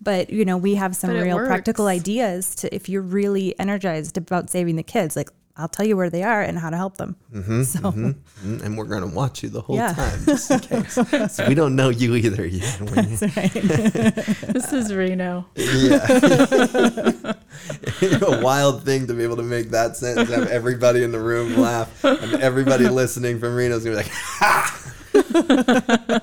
[0.00, 3.54] but you know, we have some But it real practical ideas to if you're really
[3.60, 6.78] energized about saving the kids, like I'll tell you where they are and how to
[6.78, 7.14] help them.
[7.32, 9.92] so mm, and we're gonna watch you the whole Yeah.
[9.92, 10.94] time just in case.
[11.34, 12.80] so we don't know you either yet.
[12.90, 13.16] When you-
[14.52, 15.44] This is Reno.
[15.54, 16.06] Yeah,
[18.22, 21.20] a wild thing to be able to make that sentence, and have everybody in the
[21.20, 26.20] room laugh, and everybody listening from Reno's gonna be like, ha.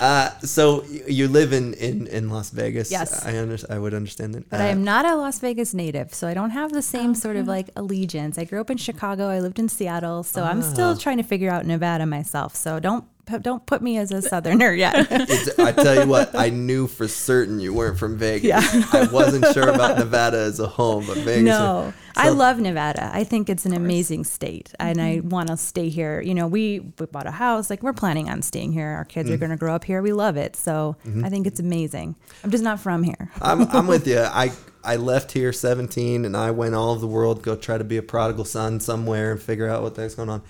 [0.00, 2.90] Uh, so you live in, in, in Las Vegas.
[2.90, 3.24] Yes.
[3.24, 4.48] I under, I would understand that.
[4.48, 7.36] But I am not a Las Vegas native, so I don't have the same sort
[7.36, 8.38] of like allegiance.
[8.38, 9.28] I grew up in Chicago.
[9.28, 12.56] I lived in Seattle, so I'm still trying to figure out Nevada myself.
[12.56, 15.06] So don't don't put me as a southerner yet.
[15.30, 18.48] It's, I tell you what, I knew for certain you weren't from Vegas.
[18.48, 18.60] Yeah.
[18.92, 21.44] I wasn't sure about Nevada as a home, but Vegas.
[21.44, 23.10] no, I love Nevada.
[23.12, 25.28] I think it's an amazing state, and I mm-hmm.
[25.28, 26.20] want to stay here.
[26.20, 27.70] You know, we, we bought a house.
[27.70, 28.88] Like we're planning on staying here.
[28.88, 29.40] Our kids are mm-hmm.
[29.40, 30.02] going to grow up here.
[30.02, 31.24] We love it, so mm-hmm.
[31.24, 32.16] I think it's amazing.
[32.42, 33.30] I'm just not from here.
[33.40, 34.20] I'm, I'm with you.
[34.20, 34.52] I
[34.82, 37.96] I left here 17 and I went all over the world, go try to be
[37.98, 40.42] a prodigal son somewhere and figure out what the heck's going on.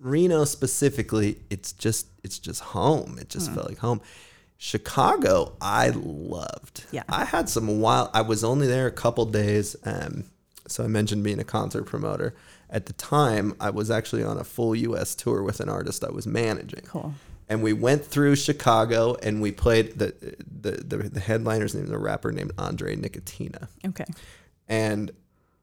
[0.00, 3.18] Reno specifically, it's just it's just home.
[3.20, 4.00] It just felt like home.
[4.62, 6.84] Chicago, I loved.
[6.92, 7.02] Yeah.
[7.08, 8.10] I had some wild.
[8.12, 9.74] I was only there a couple days.
[9.84, 10.24] Um,
[10.68, 12.34] so I mentioned being a concert promoter.
[12.68, 15.14] At the time, I was actually on a full U.S.
[15.14, 17.14] tour with an artist I was managing Cool.
[17.48, 20.14] and we went through Chicago and we played the
[20.60, 23.66] the the, the headliner's name is a rapper named Andre Nickatina.
[23.86, 24.04] Okay.
[24.68, 25.10] And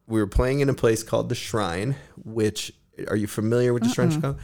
[0.06, 2.72] we were playing in a place called the Shrine, which
[3.08, 4.38] are you familiar with the Shrine Chicago?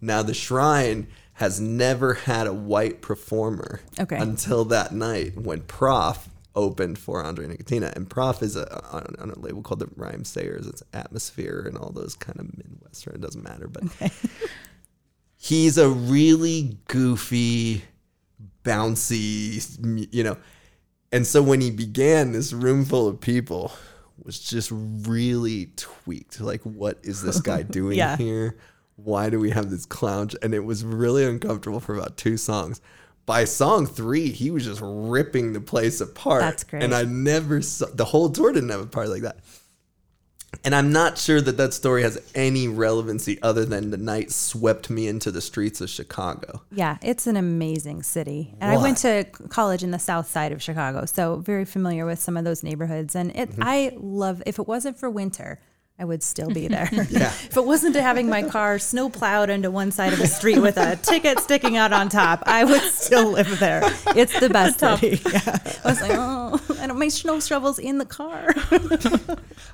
[0.00, 4.16] Now the Shrine has never had a white performer Okay.
[4.16, 9.30] until that night when Prof opened for Andre Nickatina, and Prof is a, on, on
[9.30, 10.68] a label called the Rhymesayers.
[10.68, 13.14] It's Atmosphere and all those kind of Midwestern.
[13.14, 13.84] It doesn't matter, but
[15.36, 17.84] he's a really goofy,
[18.64, 20.36] bouncy, you know.
[21.12, 23.72] And so when he began, this room full of people
[24.28, 26.38] was just really tweaked.
[26.38, 28.16] Like, what is this guy doing Yeah.
[28.18, 28.58] here?
[28.96, 30.28] Why do we have this clown?
[30.42, 32.80] And it was really uncomfortable for about two songs.
[33.24, 36.40] By song three, he was just ripping the place apart.
[36.42, 36.82] That's great.
[36.82, 39.38] And I never saw the whole tour didn't have a part like that.
[40.64, 44.90] And I'm not sure that that story has any relevancy other than the night swept
[44.90, 46.62] me into the streets of Chicago.
[46.72, 48.54] Yeah, it's an amazing city.
[48.60, 52.18] And I went to college in the south side of Chicago, so very familiar with
[52.18, 53.14] some of those neighborhoods.
[53.14, 53.62] And it, Mm-hmm.
[53.64, 55.58] I love, if it wasn't for winter,
[56.00, 56.88] I would still be there.
[57.10, 57.32] Yeah.
[57.50, 60.58] if it wasn't to having my car snow plowed into one side of the street
[60.60, 63.82] with a ticket sticking out on top, I would still live there.
[64.14, 65.20] It's the best city.
[65.32, 65.58] Yeah.
[65.84, 68.54] I was like, oh, I don't make snow shovels in the car.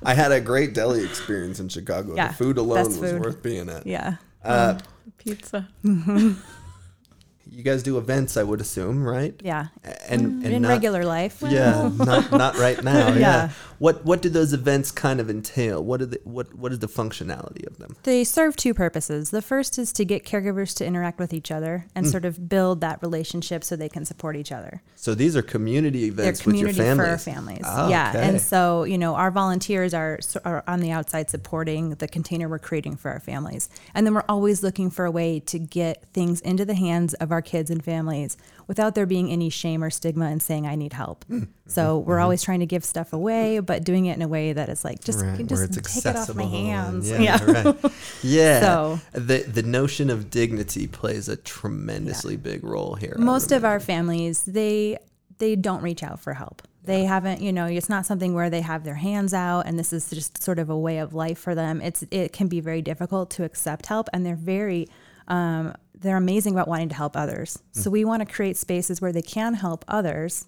[0.03, 2.15] I had a great deli experience in Chicago.
[2.15, 3.21] Yeah, the food alone best was food.
[3.21, 3.85] worth being at.
[3.85, 4.15] yeah.
[4.43, 4.77] Uh,
[5.17, 5.67] Pizza.
[5.83, 9.33] you guys do events, I would assume, right?
[9.43, 9.67] Yeah.
[10.07, 11.41] And, and in not- regular life.
[11.47, 13.09] Yeah, not not right now.
[13.09, 13.17] yeah.
[13.19, 13.49] Yeah.
[13.79, 15.83] What what do those events kind of entail?
[15.83, 17.95] What are the what what is the functionality of them?
[18.03, 19.31] They serve two purposes.
[19.31, 22.81] The first is to get caregivers to interact with each other and sort of build
[22.81, 24.81] that relationship so they can support each other.
[24.95, 27.27] So these are community events They're events with your community for families.
[27.27, 27.61] our families.
[27.65, 28.09] Ah, yeah.
[28.15, 28.27] okay.
[28.27, 32.59] And so, you know, our volunteers are, are on the outside supporting the container we're
[32.59, 33.69] creating for our families.
[33.93, 37.31] And then we're always looking for a way to get things into the hands of
[37.31, 38.37] our kids and families
[38.67, 41.23] without there being any shame or stigma in saying, I need help.
[41.25, 41.43] Hmm.
[41.67, 44.69] So we're always trying to give stuff away, but doing it in a way that
[44.69, 47.09] is like, just, Right, just take it off my hands.
[47.09, 47.75] Yeah, right.
[48.23, 48.59] Yeah.
[48.61, 53.15] So- the the notion of dignity plays a tremendously big role here.
[53.17, 54.97] Most of our families they
[55.37, 58.61] they don't reach out for help they haven't you know it's not something where they
[58.61, 61.55] have their hands out and this is just sort of a way of life for
[61.55, 64.87] them it's it can be very difficult to accept help and they're very
[65.27, 69.11] um, they're amazing about wanting to help others so we want to create spaces where
[69.11, 70.47] they can help others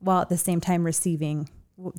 [0.00, 1.48] while at the same time receiving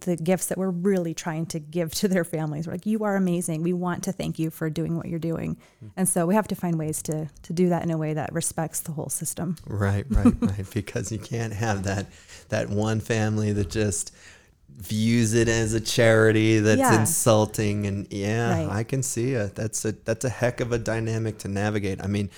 [0.01, 2.67] the gifts that we're really trying to give to their families.
[2.67, 3.63] We're like, you are amazing.
[3.63, 5.57] We want to thank you for doing what you're doing.
[5.97, 8.32] And so we have to find ways to to do that in a way that
[8.34, 9.57] respects the whole system.
[9.65, 10.69] Right, right, right.
[10.74, 12.07] Because you can't have that
[12.49, 14.13] that one family that just
[14.82, 16.99] views it as a charity that's Yeah.
[16.99, 18.69] insulting and yeah, Right.
[18.79, 19.55] I can see it.
[19.55, 22.03] That's a that's a heck of a dynamic to navigate.
[22.03, 22.29] I mean,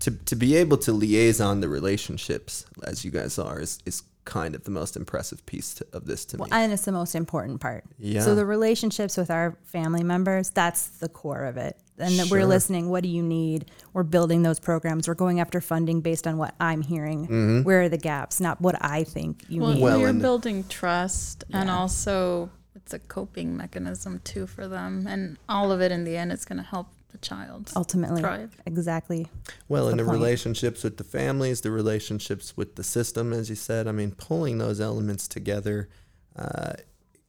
[0.00, 4.54] to to be able to liaison the relationships as you guys are is is kind
[4.54, 6.56] of the most impressive piece to, of this to Well, me.
[6.56, 7.84] and it's the most important part.
[7.98, 8.22] Yeah.
[8.22, 11.76] So the relationships with our family members, that's the core of it.
[12.02, 12.38] And that Sure.
[12.40, 12.88] we're listening.
[12.90, 13.70] What do you need?
[13.92, 15.08] We're building those programs.
[15.08, 17.62] We're going after funding based on what I'm hearing.
[17.64, 18.40] Where are the gaps?
[18.40, 19.76] Not what I think you Well, need.
[19.76, 19.84] Mm-hmm.
[19.84, 25.70] Well, you're building trust, and also it's a coping mechanism too for them, and all
[25.72, 28.56] of it in the end is going to help the child Ultimately, thrive.
[28.64, 29.28] exactly.
[29.68, 33.54] Well, in the the relationships with the families, the relationships with the system, as you
[33.56, 35.90] said, I mean, pulling those elements together,
[36.36, 36.72] uh,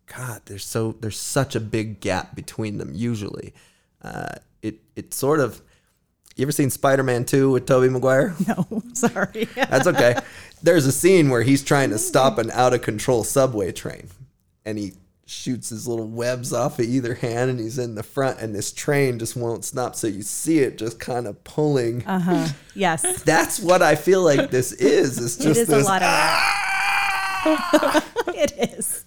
[0.05, 2.91] God, there's so there's such a big gap between them.
[2.93, 3.53] Usually,
[4.01, 5.61] uh, it it sort of.
[6.35, 8.33] You ever seen Spider Man Two with Tobey Maguire?
[8.47, 9.43] No, sorry.
[9.55, 10.15] That's okay.
[10.63, 14.07] There's a scene where he's trying to stop an out of control subway train,
[14.65, 14.93] and he
[15.27, 18.71] shoots his little webs off of either hand, and he's in the front, and this
[18.73, 19.95] train just won't stop.
[19.95, 22.03] So you see it just kind of pulling.
[22.07, 22.47] Uh huh.
[22.73, 23.21] Yes.
[23.25, 25.19] That's what I feel like this is.
[25.23, 25.83] It's just It is this.
[25.85, 28.03] a lot of that.
[28.35, 29.05] it is.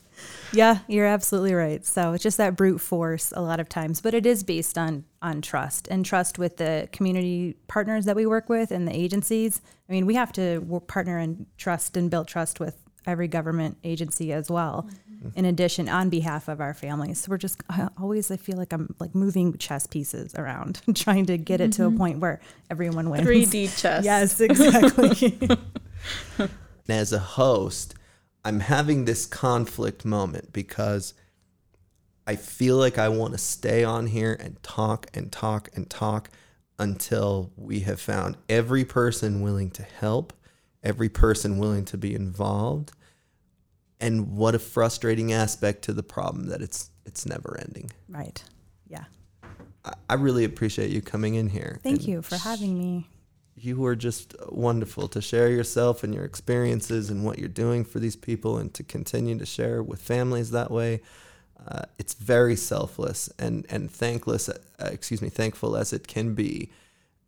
[0.57, 1.85] Yeah, you're absolutely right.
[1.85, 5.05] So it's just that brute force a lot of times, but it is based on
[5.23, 9.61] on trust and trust with the community partners that we work with and the agencies.
[9.89, 12.77] I mean, we have to work, partner and trust and build trust with
[13.07, 14.89] every government agency as well.
[15.11, 15.39] Mm-hmm.
[15.39, 18.31] In addition, on behalf of our families, so we're just I always.
[18.31, 21.89] I feel like I'm like moving chess pieces around, trying to get it to a
[21.89, 21.99] mm-hmm.
[21.99, 22.41] point where
[22.71, 23.27] everyone wins.
[23.27, 24.05] 3D chess.
[24.05, 25.39] Yes, exactly.
[26.89, 27.95] as a host,
[28.47, 31.15] I'm having this conflict moment because
[32.29, 36.31] I feel like I want to stay on here and talk and talk and talk
[36.79, 40.33] until we have found every person willing to help,
[40.85, 42.93] every person willing to be involved.
[43.99, 47.91] And what a frustrating aspect to the problem that it's it's never ending.
[48.09, 48.45] right.
[48.87, 49.07] Yeah.
[49.85, 51.81] I, I really appreciate you coming in here.
[51.83, 53.09] Thank you for having me.
[53.57, 57.99] You were just wonderful to share yourself and your experiences and what you're doing for
[57.99, 61.01] these people and to continue to share with families that way.
[61.67, 64.49] Uh, it's very selfless and and thankless.
[64.49, 64.55] Uh,
[64.93, 66.71] excuse me, thankful as it can be.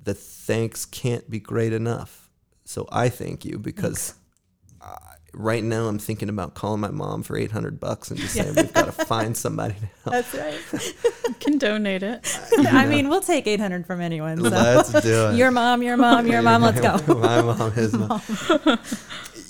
[0.05, 2.29] The thanks can't be great enough.
[2.65, 4.15] So I thank you because
[4.81, 4.97] uh,
[5.39, 8.73] right now I'm thinking about calling my mom for 800 bucks and just saying we've
[8.75, 10.27] got to find somebody to help.
[10.27, 10.59] That's right.
[11.29, 12.39] You can donate it.
[12.59, 14.39] I mean, we'll take 800 from anyone.
[14.39, 14.49] So.
[14.51, 15.37] Let's do it.
[15.37, 16.63] Your mom, your mom, your mom.
[16.63, 17.15] Let's go.
[17.15, 18.21] my mom, his mom.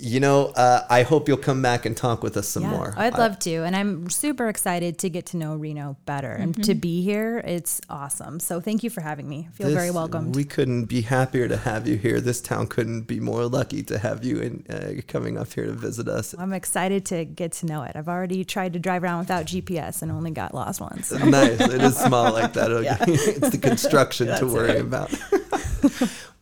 [0.01, 2.95] You know, uh, I hope you'll come back and talk with us some Yeah, more.
[2.97, 3.65] I'd I- love to.
[3.65, 7.39] And I'm super excited to get to know Reno better and to be here.
[7.39, 8.39] It's awesome.
[8.39, 9.49] So thank you for having me.
[9.49, 10.37] I feel very This- welcomed.
[10.37, 12.21] We couldn't be happier to have you here.
[12.21, 15.73] This town couldn't be more lucky to have you in, uh, coming up here to
[15.79, 16.35] visit us.
[16.39, 17.93] I'm excited to get to know it.
[17.95, 21.09] I've already tried to drive around without GPS and only got lost once.
[21.09, 21.19] So.
[21.25, 21.61] nice.
[21.61, 22.69] It is small like that.
[22.79, 22.97] Okay.
[23.09, 24.81] it's the construction to worry right.
[24.81, 25.11] about.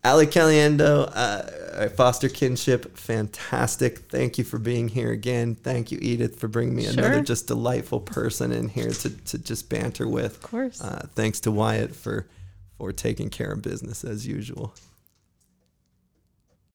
[0.05, 4.11] Ali Caliendo, uh, Foster Kinship, fantastic.
[4.11, 5.55] Thank you for being here again.
[5.55, 9.69] Thank you, Edith, for bringing me another just delightful person in here to, to just
[9.69, 10.37] banter with.
[10.37, 10.81] Of course.
[10.81, 12.27] Uh, thanks to Wyatt for
[12.79, 14.75] for taking care of business as usual.